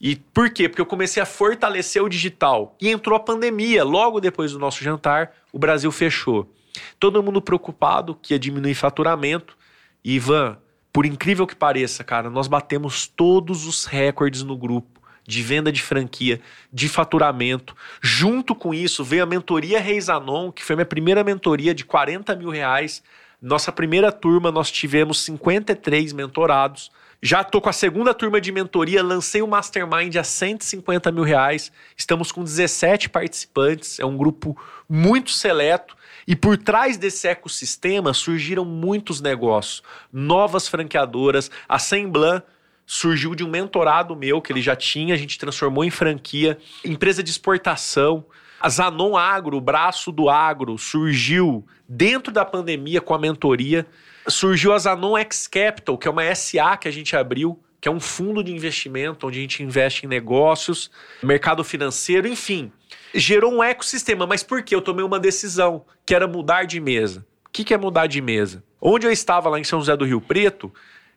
[0.01, 0.69] E por quê?
[0.69, 2.77] Porque eu comecei a fortalecer o digital.
[2.81, 3.83] E entrou a pandemia.
[3.83, 6.53] Logo depois do nosso jantar, o Brasil fechou.
[7.01, 9.57] Todo mundo preocupado que ia diminuir faturamento.
[10.05, 10.57] E, Ivan,
[10.93, 15.83] por incrível que pareça, cara, nós batemos todos os recordes no grupo de venda de
[15.83, 16.41] franquia,
[16.73, 17.77] de faturamento.
[18.01, 22.35] Junto com isso, veio a mentoria Reis Anon, que foi minha primeira mentoria de 40
[22.35, 23.03] mil reais.
[23.41, 26.91] Nossa primeira turma, nós tivemos 53 mentorados.
[27.23, 31.71] Já tô com a segunda turma de mentoria, lancei o Mastermind a 150 mil reais.
[31.97, 34.57] Estamos com 17 participantes, é um grupo
[34.89, 35.97] muito seleto.
[36.27, 41.49] E por trás desse ecossistema surgiram muitos negócios, novas franqueadoras.
[41.69, 42.43] A Semblan
[42.85, 46.59] surgiu de um mentorado meu que ele já tinha, a gente transformou em franquia.
[46.85, 48.25] Empresa de exportação.
[48.61, 53.87] A Zanon Agro, o braço do agro, surgiu dentro da pandemia com a mentoria
[54.29, 57.91] surgiu a Zanon X Capital, que é uma SA que a gente abriu, que é
[57.91, 60.91] um fundo de investimento onde a gente investe em negócios,
[61.23, 62.71] mercado financeiro, enfim.
[63.15, 64.27] Gerou um ecossistema.
[64.27, 64.75] Mas por quê?
[64.75, 67.25] Eu tomei uma decisão, que era mudar de mesa.
[67.47, 68.63] O que é mudar de mesa?
[68.81, 70.73] Onde eu estava lá em São José do Rio Preto,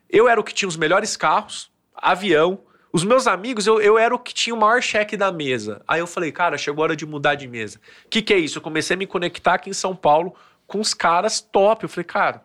[0.08, 2.60] eu era o que tinha os melhores carros, avião.
[2.92, 5.82] Os meus amigos, eu, eu era o que tinha o maior cheque da mesa.
[5.88, 7.80] Aí eu falei, cara, chegou a hora de mudar de mesa.
[8.04, 8.58] O que, que é isso?
[8.58, 10.34] Eu comecei a me conectar aqui em São Paulo
[10.66, 11.84] com os caras top.
[11.84, 12.42] Eu falei, cara,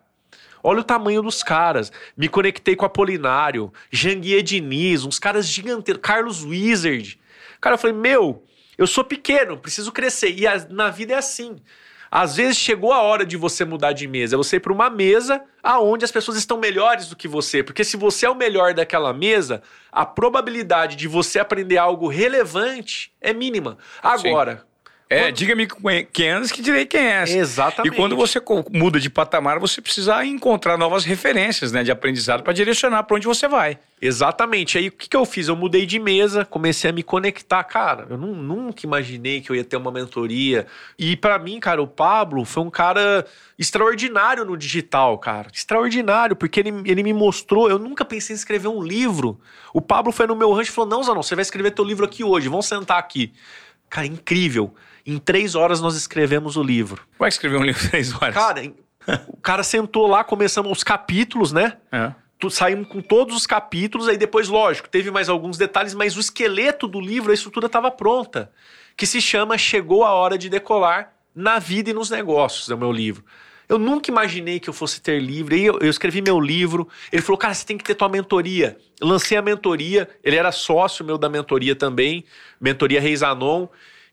[0.62, 1.92] Olha o tamanho dos caras.
[2.16, 7.18] Me conectei com Apolinário, Janguier Diniz, uns caras gigantescos, Carlos Wizard.
[7.60, 8.44] Cara, eu falei, meu,
[8.76, 10.32] eu sou pequeno, preciso crescer.
[10.36, 11.56] E a, na vida é assim.
[12.10, 15.42] Às vezes chegou a hora de você mudar de mesa, você ir para uma mesa
[15.62, 19.12] aonde as pessoas estão melhores do que você, porque se você é o melhor daquela
[19.12, 23.76] mesa, a probabilidade de você aprender algo relevante é mínima.
[24.02, 24.64] Agora,
[25.10, 25.66] é, diga-me
[26.12, 27.22] quem andas que direi quem é.
[27.22, 27.94] Exatamente.
[27.94, 32.52] E quando você muda de patamar, você precisa encontrar novas referências né, de aprendizado para
[32.52, 33.78] direcionar para onde você vai.
[34.02, 34.76] Exatamente.
[34.76, 35.48] Aí o que, que eu fiz?
[35.48, 37.64] Eu mudei de mesa, comecei a me conectar.
[37.64, 40.66] Cara, eu não, nunca imaginei que eu ia ter uma mentoria.
[40.98, 43.26] E para mim, cara, o Pablo foi um cara
[43.58, 45.48] extraordinário no digital, cara.
[45.50, 47.70] Extraordinário, porque ele, ele me mostrou.
[47.70, 49.40] Eu nunca pensei em escrever um livro.
[49.72, 52.04] O Pablo foi no meu rancho e falou: Não, Zanon, você vai escrever teu livro
[52.04, 53.32] aqui hoje, vamos sentar aqui.
[53.88, 54.74] Cara, incrível.
[55.08, 57.02] Em três horas nós escrevemos o livro.
[57.16, 58.34] Como é que escreveu um livro em três horas?
[58.34, 58.74] Cara,
[59.28, 61.78] o cara sentou lá, começamos os capítulos, né?
[61.90, 62.12] É.
[62.50, 66.86] Saímos com todos os capítulos, aí depois, lógico, teve mais alguns detalhes, mas o esqueleto
[66.86, 68.52] do livro, a estrutura estava pronta.
[68.98, 72.78] Que se chama Chegou a Hora de Decolar na Vida e nos Negócios, é o
[72.78, 73.24] meu livro.
[73.66, 75.54] Eu nunca imaginei que eu fosse ter livro.
[75.54, 76.86] Aí eu, eu, escrevi meu livro.
[77.10, 78.76] Ele falou, cara, você tem que ter tua mentoria.
[79.00, 80.08] Eu lancei a mentoria.
[80.22, 82.24] Ele era sócio meu da mentoria também,
[82.60, 83.68] mentoria Reis Anon.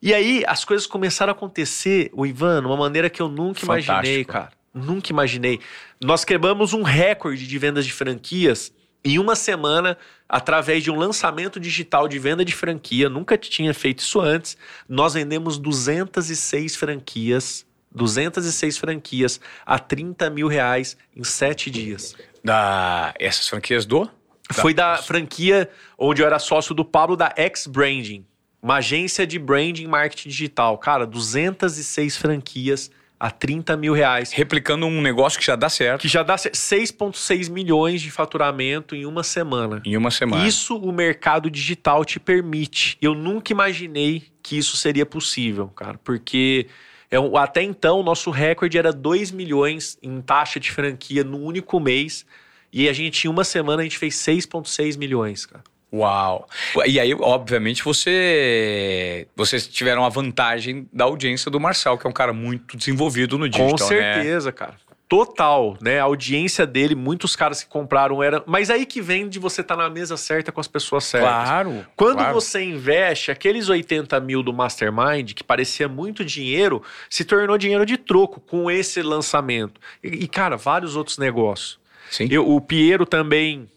[0.06, 3.62] E aí as coisas começaram a acontecer, o Ivan, de uma maneira que eu nunca
[3.62, 3.92] Fantástico.
[3.92, 4.52] imaginei, cara.
[4.72, 5.60] Nunca imaginei.
[6.00, 8.72] Nós quebramos um recorde de vendas de franquias
[9.04, 9.98] em uma semana
[10.30, 13.10] através de um lançamento digital de venda de franquia.
[13.10, 14.56] Nunca tinha feito isso antes.
[14.88, 17.66] Nós vendemos 206 franquias.
[17.92, 22.16] 206 franquias a 30 mil reais em sete dias.
[22.44, 24.08] Da essas franquias do?
[24.52, 28.24] Foi da franquia onde eu era sócio do Pablo da X Branding.
[28.66, 30.76] Uma agência de branding marketing digital.
[30.80, 34.32] Cara, 206 franquias a 30 mil reais.
[34.32, 36.02] Replicando um negócio que já dá certo.
[36.02, 36.56] Que já dá certo.
[36.56, 39.84] 6,6 milhões de faturamento em uma semana.
[39.86, 40.48] Em uma semana.
[40.48, 42.98] Isso o mercado digital te permite.
[43.00, 46.00] Eu nunca imaginei que isso seria possível, cara.
[46.04, 46.66] Porque
[47.12, 51.80] é até então o nosso recorde era 2 milhões em taxa de franquia no único
[51.80, 52.26] mês.
[52.74, 55.64] E a gente, em uma semana, a gente fez 6,6 milhões, cara.
[55.96, 56.48] Uau!
[56.86, 62.14] E aí, obviamente, você vocês tiveram a vantagem da audiência do Marcel, que é um
[62.14, 64.14] cara muito desenvolvido no digital, Com né?
[64.14, 64.52] certeza, né?
[64.52, 64.86] cara.
[65.08, 66.00] Total, né?
[66.00, 68.44] A audiência dele, muitos caras que compraram eram.
[68.48, 71.30] Mas aí que vem de você estar tá na mesa certa com as pessoas certas.
[71.30, 71.86] Claro.
[71.96, 72.34] Quando claro.
[72.34, 77.98] você investe, aqueles 80 mil do Mastermind, que parecia muito dinheiro, se tornou dinheiro de
[77.98, 79.80] troco com esse lançamento.
[80.04, 81.80] E, e cara, vários outros negócios.
[82.10, 82.28] Sim.
[82.32, 83.70] Eu, o Piero também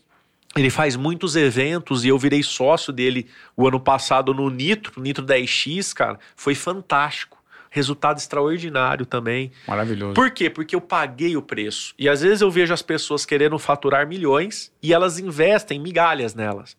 [0.59, 5.25] ele faz muitos eventos e eu virei sócio dele o ano passado no Nitro, Nitro
[5.25, 6.18] 10X, cara.
[6.37, 7.38] Foi fantástico.
[7.71, 9.53] Resultado extraordinário também.
[9.66, 10.14] Maravilhoso.
[10.14, 10.49] Por quê?
[10.49, 11.94] Porque eu paguei o preço.
[11.99, 16.77] E às vezes eu vejo as pessoas querendo faturar milhões e elas investem migalhas nelas.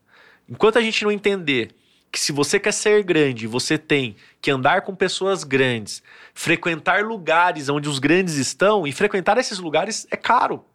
[0.49, 1.75] Enquanto a gente não entender
[2.11, 6.01] que se você quer ser grande, você tem que andar com pessoas grandes,
[6.33, 10.65] frequentar lugares onde os grandes estão, e frequentar esses lugares é caro.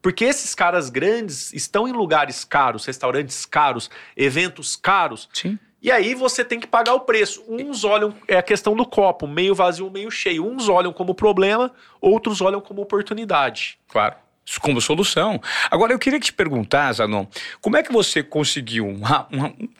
[0.00, 5.28] Porque esses caras grandes estão em lugares caros, restaurantes caros, eventos caros.
[5.32, 5.58] Sim.
[5.80, 7.44] E aí você tem que pagar o preço.
[7.48, 10.44] Uns olham, é a questão do copo, meio vazio, meio cheio.
[10.44, 13.78] Uns olham como problema, outros olham como oportunidade.
[13.88, 14.16] Claro
[14.58, 15.38] como solução.
[15.70, 17.26] Agora, eu queria te perguntar, Zanon,
[17.60, 19.00] como é que você conseguiu um,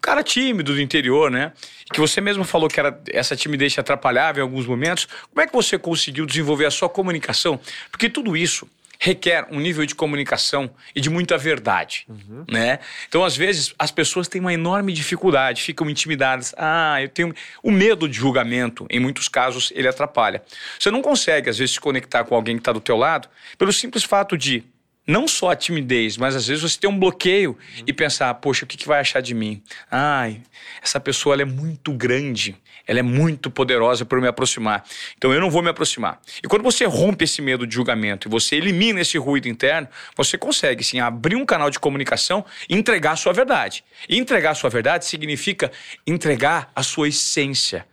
[0.02, 1.52] cara tímido do interior, né?
[1.90, 5.06] Que você mesmo falou que era, essa timidez te atrapalhava em alguns momentos.
[5.30, 7.58] Como é que você conseguiu desenvolver a sua comunicação?
[7.90, 8.68] Porque tudo isso
[8.98, 12.44] requer um nível de comunicação e de muita verdade, uhum.
[12.50, 12.80] né?
[13.08, 16.52] Então, às vezes, as pessoas têm uma enorme dificuldade, ficam intimidadas.
[16.58, 17.32] Ah, eu tenho...
[17.62, 20.42] O medo de julgamento, em muitos casos, ele atrapalha.
[20.78, 23.72] Você não consegue, às vezes, se conectar com alguém que está do teu lado pelo
[23.72, 24.64] simples fato de
[25.06, 27.84] não só a timidez, mas às vezes você tem um bloqueio uhum.
[27.86, 29.62] e pensar, poxa, o que, que vai achar de mim?
[29.90, 30.42] Ai,
[30.82, 32.54] essa pessoa é muito grande,
[32.88, 34.82] ela é muito poderosa para me aproximar.
[35.16, 36.20] Então eu não vou me aproximar.
[36.42, 40.38] E quando você rompe esse medo de julgamento e você elimina esse ruído interno, você
[40.38, 43.84] consegue sim abrir um canal de comunicação e entregar a sua verdade.
[44.08, 45.70] E entregar a sua verdade significa
[46.06, 47.86] entregar a sua essência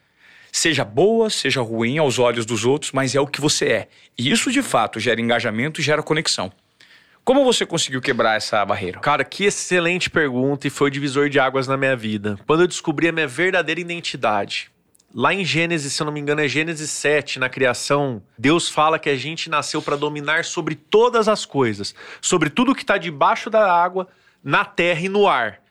[0.51, 3.88] seja boa, seja ruim aos olhos dos outros, mas é o que você é.
[4.17, 6.49] E isso de fato gera engajamento e gera conexão.
[7.25, 8.99] Como você conseguiu quebrar essa barreira?
[8.99, 12.38] Cara, que excelente pergunta e foi o divisor de águas na minha vida.
[12.47, 14.71] Quando eu descobri a minha verdadeira identidade.
[15.17, 18.99] Lá em Gênesis, se eu não me engano, é Gênesis 7, na criação, Deus fala
[18.99, 23.49] que a gente nasceu para dominar sobre todas as coisas, sobre tudo que está debaixo
[23.49, 24.10] da água,
[24.43, 25.64] na terra e no ar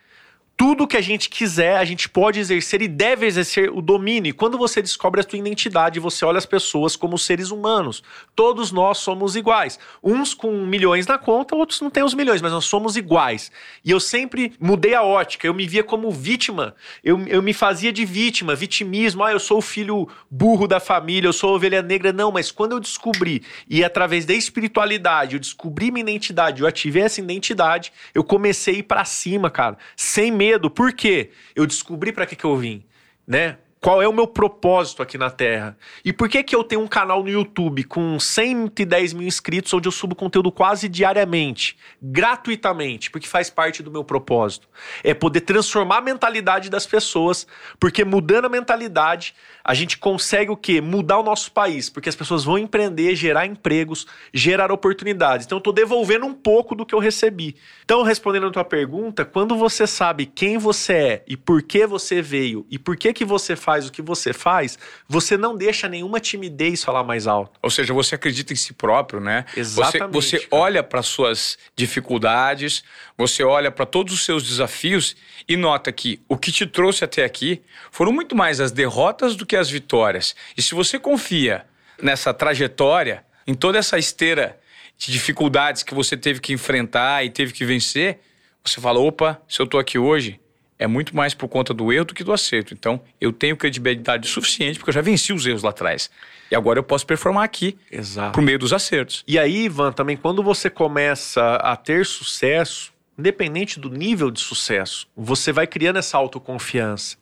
[0.56, 4.30] tudo que a gente quiser, a gente pode exercer e deve exercer o domínio.
[4.30, 8.04] E quando você descobre a sua identidade, você olha as pessoas como seres humanos.
[8.36, 9.80] Todos nós somos iguais.
[10.02, 13.50] Uns com milhões na conta, outros não têm os milhões, mas nós somos iguais.
[13.84, 15.44] E eu sempre mudei a ótica.
[15.44, 16.76] Eu me via como vítima.
[17.02, 19.24] Eu, eu me fazia de vítima, vitimismo.
[19.24, 22.12] Ah, eu sou o filho burro da família, eu sou a ovelha negra.
[22.12, 27.02] Não, mas quando eu descobri, e através da espiritualidade, eu descobri minha identidade, eu ativei
[27.02, 30.70] essa identidade, eu comecei a ir pra cima, cara, sem medo medo.
[30.70, 31.30] Por quê?
[31.54, 32.85] Eu descobri para que, que eu vim,
[33.26, 33.59] né?
[33.85, 35.77] Qual é o meu propósito aqui na Terra?
[36.03, 39.87] E por que que eu tenho um canal no YouTube com 110 mil inscritos, onde
[39.87, 44.70] eu subo conteúdo quase diariamente, gratuitamente, porque faz parte do meu propósito?
[45.03, 47.47] É poder transformar a mentalidade das pessoas,
[47.79, 50.81] porque mudando a mentalidade, a gente consegue o quê?
[50.81, 55.44] Mudar o nosso país, porque as pessoas vão empreender, gerar empregos, gerar oportunidades.
[55.44, 57.55] Então eu estou devolvendo um pouco do que eu recebi.
[57.85, 62.23] Então, respondendo a tua pergunta, quando você sabe quem você é e por que você
[62.23, 66.20] veio e por que que você faz o que você faz, você não deixa nenhuma
[66.20, 67.58] timidez falar mais alto.
[67.62, 69.44] Ou seja, você acredita em si próprio, né?
[69.56, 70.12] Exatamente.
[70.12, 72.84] Você, você olha para suas dificuldades,
[73.18, 75.16] você olha para todos os seus desafios
[75.48, 79.44] e nota que o que te trouxe até aqui foram muito mais as derrotas do
[79.44, 80.34] que as vitórias.
[80.56, 81.66] E se você confia
[82.02, 84.58] nessa trajetória, em toda essa esteira
[84.96, 88.20] de dificuldades que você teve que enfrentar e teve que vencer,
[88.64, 90.40] você fala: opa, se eu estou aqui hoje,
[90.78, 92.74] é muito mais por conta do erro do que do acerto.
[92.74, 96.10] Então, eu tenho credibilidade suficiente porque eu já venci os erros lá atrás.
[96.50, 98.32] E agora eu posso performar aqui Exato.
[98.32, 99.24] por meio dos acertos.
[99.26, 105.06] E aí, Ivan, também quando você começa a ter sucesso, independente do nível de sucesso,
[105.16, 107.16] você vai criando essa autoconfiança.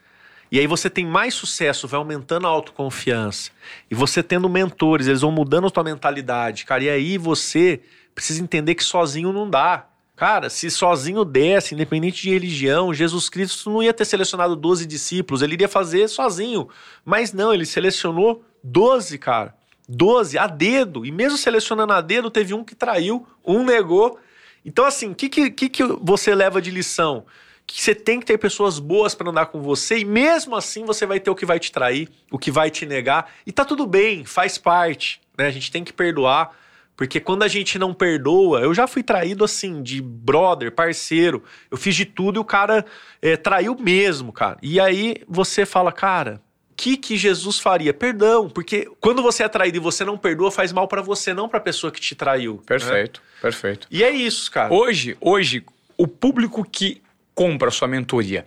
[0.51, 3.51] E aí você tem mais sucesso, vai aumentando a autoconfiança.
[3.91, 6.85] E você tendo mentores, eles vão mudando a tua mentalidade, cara.
[6.85, 7.81] E aí você
[8.15, 9.87] precisa entender que sozinho não dá.
[10.23, 15.43] Cara, se sozinho desse, independente de religião, Jesus Cristo não ia ter selecionado 12 discípulos,
[15.43, 16.69] ele iria fazer sozinho.
[17.05, 19.53] Mas não, ele selecionou 12, cara.
[19.89, 21.05] 12 a dedo.
[21.05, 24.17] E mesmo selecionando a dedo, teve um que traiu, um negou
[24.65, 27.25] então, assim, o que, que, que você leva de lição?
[27.67, 31.05] Que você tem que ter pessoas boas para andar com você e mesmo assim você
[31.05, 33.29] vai ter o que vai te trair, o que vai te negar.
[33.45, 35.21] E tá tudo bem, faz parte.
[35.37, 35.47] Né?
[35.47, 36.57] A gente tem que perdoar.
[36.97, 41.43] Porque quando a gente não perdoa, eu já fui traído assim, de brother, parceiro.
[41.71, 42.85] Eu fiz de tudo e o cara
[43.21, 44.59] é, traiu mesmo, cara.
[44.63, 47.95] E aí você fala, cara, o que, que Jesus faria?
[47.95, 51.49] Perdão, porque quando você é traído e você não perdoa, faz mal para você, não
[51.49, 52.55] para a pessoa que te traiu.
[52.55, 52.61] Né?
[52.67, 53.21] Perfeito.
[53.21, 53.41] Né?
[53.41, 53.87] Perfeito.
[53.91, 54.73] E é isso, cara.
[54.73, 55.65] Hoje, hoje,
[55.97, 57.03] o público que
[57.35, 58.45] compra a sua mentoria,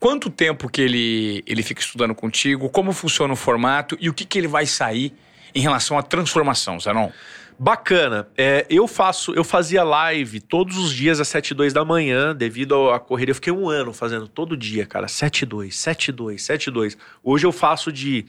[0.00, 4.24] quanto tempo que ele, ele fica estudando contigo, como funciona o formato e o que,
[4.24, 5.14] que ele vai sair
[5.54, 7.10] em relação à transformação, Zanon?
[7.58, 8.28] Bacana.
[8.36, 12.34] É, eu faço, eu fazia live todos os dias às 7 e 2 da manhã,
[12.34, 13.30] devido à corrida.
[13.30, 15.08] Eu fiquei um ano fazendo todo dia, cara.
[15.08, 16.98] 7 e 2, 7 e 2, 7 e 2.
[17.22, 18.26] Hoje eu faço de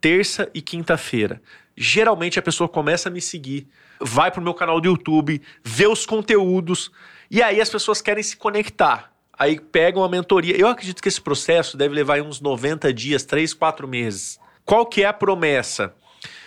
[0.00, 1.40] terça e quinta-feira.
[1.76, 3.66] Geralmente a pessoa começa a me seguir
[4.00, 6.90] vai pro meu canal do YouTube, vê os conteúdos,
[7.30, 9.12] e aí as pessoas querem se conectar.
[9.38, 10.56] Aí pegam a mentoria.
[10.56, 14.40] Eu acredito que esse processo deve levar uns 90 dias, 3, 4 meses.
[14.64, 15.94] Qual que é a promessa?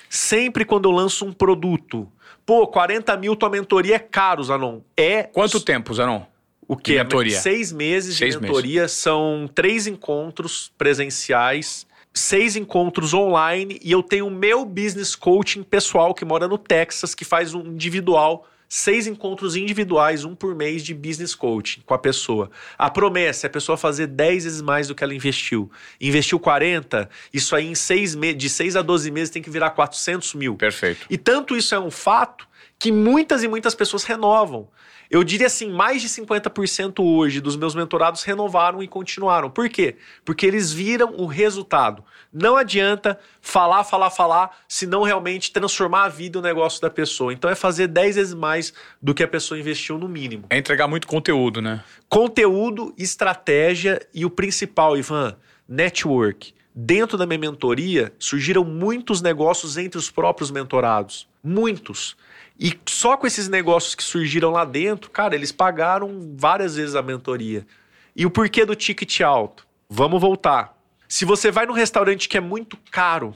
[0.09, 2.11] Sempre quando eu lanço um produto,
[2.49, 4.79] pô, 40 mil tua mentoria é caro, Zanon.
[4.97, 5.21] É.
[5.21, 6.23] Quanto tempo, Zanon?
[6.67, 6.95] O que?
[6.95, 7.39] Mentoria.
[7.39, 8.81] Seis meses Seis de mentoria.
[8.81, 8.97] Meses.
[8.97, 16.11] São três encontros presenciais seis encontros online e eu tenho o meu business coaching pessoal
[16.11, 20.93] que mora no Texas, que faz um individual, seis encontros individuais, um por mês de
[20.93, 22.51] business coaching com a pessoa.
[22.77, 25.71] A promessa é a pessoa fazer 10 vezes mais do que ela investiu.
[25.99, 29.71] Investiu 40, isso aí em seis meses, de 6 a 12 meses tem que virar
[29.71, 30.55] 400 mil.
[30.55, 31.07] Perfeito.
[31.09, 32.47] E tanto isso é um fato
[32.77, 34.69] que muitas e muitas pessoas renovam.
[35.09, 39.49] Eu diria assim, mais de 50% hoje dos meus mentorados renovaram e continuaram.
[39.49, 39.95] Por quê?
[40.23, 42.03] Porque eles viram o resultado.
[42.31, 46.91] Não adianta falar, falar, falar, se não realmente transformar a vida e o negócio da
[46.91, 47.33] pessoa.
[47.33, 50.45] Então é fazer 10 vezes mais do que a pessoa investiu no mínimo.
[50.47, 51.83] É entregar muito conteúdo, né?
[52.07, 55.35] Conteúdo, estratégia e o principal, Ivan,
[55.67, 56.53] network.
[56.73, 61.27] Dentro da minha mentoria, surgiram muitos negócios entre os próprios mentorados.
[61.43, 62.15] Muitos.
[62.59, 67.01] E só com esses negócios que surgiram lá dentro, cara, eles pagaram várias vezes a
[67.01, 67.65] mentoria.
[68.13, 69.65] E o porquê do ticket alto?
[69.89, 70.77] Vamos voltar.
[71.07, 73.33] Se você vai num restaurante que é muito caro,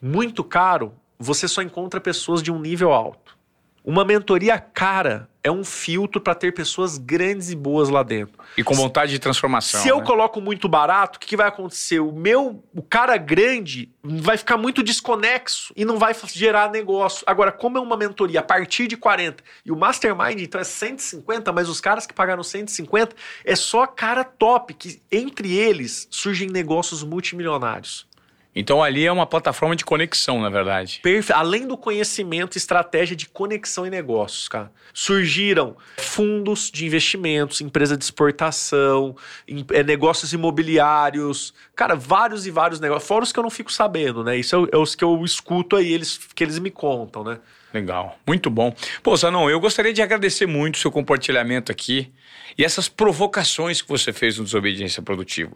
[0.00, 3.36] muito caro, você só encontra pessoas de um nível alto.
[3.84, 8.38] Uma mentoria cara é um filtro para ter pessoas grandes e boas lá dentro.
[8.56, 9.82] E com vontade de transformação.
[9.82, 10.04] Se eu né?
[10.04, 11.98] coloco muito barato, o que, que, vai acontecer?
[11.98, 17.24] O meu, o cara grande vai ficar muito desconexo e não vai gerar negócio.
[17.26, 21.52] Agora, como é uma mentoria a partir de 40 e o mastermind então é 150,
[21.52, 27.02] mas os caras que pagaram 150 é só cara top que entre eles surgem negócios
[27.02, 28.06] multimilionários.
[28.54, 31.00] Então ali é uma plataforma de conexão, na verdade.
[31.02, 31.32] Perfe...
[31.32, 34.70] Além do conhecimento, estratégia de conexão e negócios, cara.
[34.92, 39.16] Surgiram fundos de investimentos, empresa de exportação,
[39.48, 39.64] em...
[39.72, 43.08] é, negócios imobiliários, cara, vários e vários negócios.
[43.08, 44.36] Fora os que eu não fico sabendo, né?
[44.36, 47.38] Isso é, é os que eu escuto aí, eles, que eles me contam, né?
[47.72, 48.74] Legal, muito bom.
[49.02, 52.12] Pô, Zanon, eu gostaria de agradecer muito o seu compartilhamento aqui
[52.56, 55.52] e essas provocações que você fez no Desobediência Produtiva.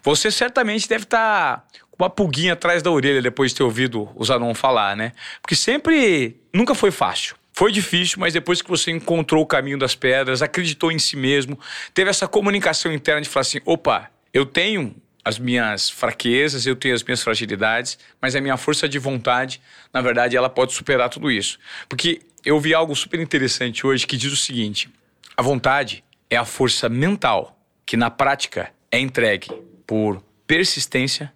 [0.00, 1.64] Você certamente deve estar tá
[1.98, 5.12] uma pulguinha atrás da orelha depois de ter ouvido o Zanon falar, né?
[5.40, 7.36] Porque sempre, nunca foi fácil.
[7.52, 11.58] Foi difícil, mas depois que você encontrou o caminho das pedras, acreditou em si mesmo,
[11.94, 14.94] teve essa comunicação interna de falar assim: opa, eu tenho
[15.24, 19.60] as minhas fraquezas, eu tenho as minhas fragilidades, mas a minha força de vontade,
[19.92, 21.58] na verdade, ela pode superar tudo isso.
[21.88, 24.90] Porque eu vi algo super interessante hoje que diz o seguinte:
[25.34, 29.48] a vontade é a força mental que na prática é entregue
[29.86, 31.32] por persistência,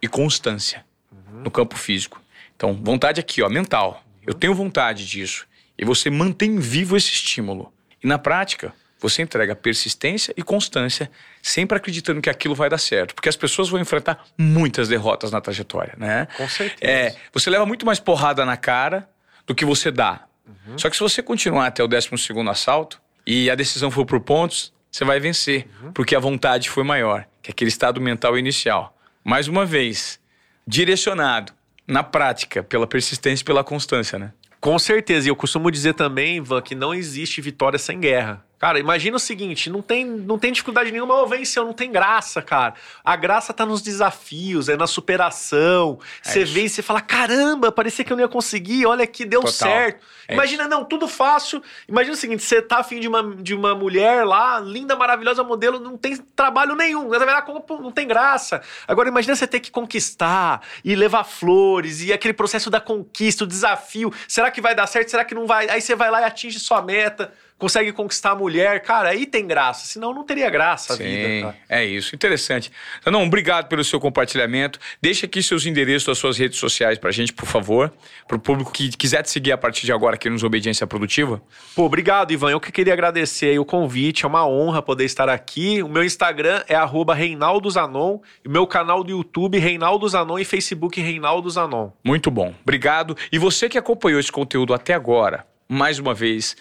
[0.00, 1.42] e constância uhum.
[1.42, 2.20] no campo físico.
[2.54, 4.02] Então, vontade aqui, ó, mental.
[4.26, 5.46] Eu tenho vontade disso.
[5.78, 7.72] E você mantém vivo esse estímulo.
[8.02, 11.10] E na prática, você entrega persistência e constância,
[11.42, 13.14] sempre acreditando que aquilo vai dar certo.
[13.14, 16.26] Porque as pessoas vão enfrentar muitas derrotas na trajetória, né?
[16.36, 16.90] Com certeza.
[16.90, 19.08] É, você leva muito mais porrada na cara
[19.46, 20.26] do que você dá.
[20.46, 20.78] Uhum.
[20.78, 22.08] Só que se você continuar até o 12
[22.50, 25.68] assalto e a decisão for por pontos, você vai vencer.
[25.82, 25.92] Uhum.
[25.92, 28.95] Porque a vontade foi maior que aquele estado mental inicial
[29.26, 30.20] mais uma vez,
[30.64, 31.52] direcionado
[31.84, 34.32] na prática pela persistência e pela constância, né?
[34.60, 35.26] Com certeza.
[35.26, 38.45] E eu costumo dizer também, Ivan, que não existe vitória sem guerra.
[38.58, 42.40] Cara, imagina o seguinte: não tem, não tem dificuldade nenhuma, ou venceu, não tem graça,
[42.40, 42.74] cara.
[43.04, 45.98] A graça tá nos desafios, é na superação.
[46.24, 49.26] É você vê e você fala: caramba, parecia que eu não ia conseguir, olha que
[49.26, 49.52] deu Total.
[49.52, 50.06] certo.
[50.26, 50.70] É imagina, isso.
[50.70, 51.62] não, tudo fácil.
[51.86, 55.78] Imagina o seguinte: você tá afim de uma, de uma mulher lá, linda, maravilhosa, modelo,
[55.78, 57.10] não tem trabalho nenhum.
[57.10, 58.62] Vai lá, não tem graça.
[58.88, 63.46] Agora, imagina você ter que conquistar e levar flores e aquele processo da conquista, o
[63.46, 64.10] desafio.
[64.26, 65.10] Será que vai dar certo?
[65.10, 65.68] Será que não vai?
[65.68, 69.46] Aí você vai lá e atinge sua meta consegue conquistar a mulher, cara, aí tem
[69.46, 69.86] graça.
[69.86, 71.40] Senão não teria graça a Sim, vida.
[71.42, 71.56] Cara.
[71.68, 72.70] É isso, interessante.
[73.00, 74.78] Então, não, obrigado pelo seu compartilhamento.
[75.00, 77.92] Deixa aqui seus endereços das suas redes sociais pra gente, por favor.
[78.28, 81.40] Pro público que quiser te seguir a partir de agora aqui nos Obediência Produtiva.
[81.74, 82.50] Pô, obrigado, Ivan.
[82.50, 84.24] Eu que queria agradecer o convite.
[84.24, 85.82] É uma honra poder estar aqui.
[85.82, 86.76] O meu Instagram é
[87.14, 88.18] Reinaldo Zanon.
[88.44, 90.38] E o meu canal do YouTube, Reinaldo Zanon.
[90.38, 91.90] E Facebook, Reinaldo Zanon.
[92.04, 92.54] Muito bom.
[92.62, 93.16] Obrigado.
[93.32, 96.56] E você que acompanhou esse conteúdo até agora, mais uma vez,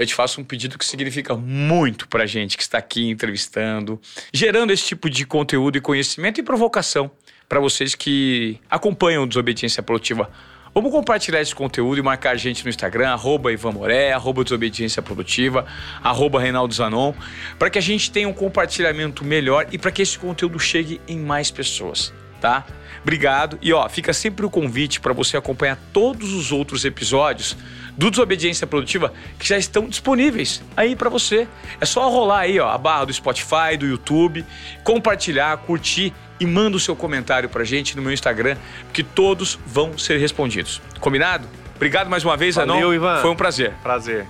[0.00, 4.00] eu te faço um pedido que significa muito pra gente que está aqui entrevistando,
[4.32, 7.10] gerando esse tipo de conteúdo e conhecimento e provocação
[7.46, 10.30] para vocês que acompanham Desobediência Produtiva.
[10.74, 15.02] Vamos compartilhar esse conteúdo e marcar a gente no Instagram, arroba Ivan Moré, arroba Desobediência
[15.02, 15.66] Produtiva,
[16.02, 17.12] arroba Reinaldo Zanon,
[17.58, 21.18] para que a gente tenha um compartilhamento melhor e para que esse conteúdo chegue em
[21.18, 22.64] mais pessoas, tá?
[23.02, 23.58] Obrigado.
[23.60, 27.54] E ó, fica sempre o convite para você acompanhar todos os outros episódios
[28.00, 31.46] do Desobediência Produtiva que já estão disponíveis aí para você.
[31.78, 34.42] É só rolar aí, ó, a barra do Spotify, do YouTube,
[34.82, 38.56] compartilhar, curtir e manda o seu comentário pra gente no meu Instagram,
[38.94, 40.80] que todos vão ser respondidos.
[40.98, 41.46] Combinado?
[41.76, 42.94] Obrigado mais uma vez, Valeu, Anon.
[42.94, 43.20] Ivan.
[43.20, 43.74] Foi um prazer.
[43.82, 44.26] Prazer.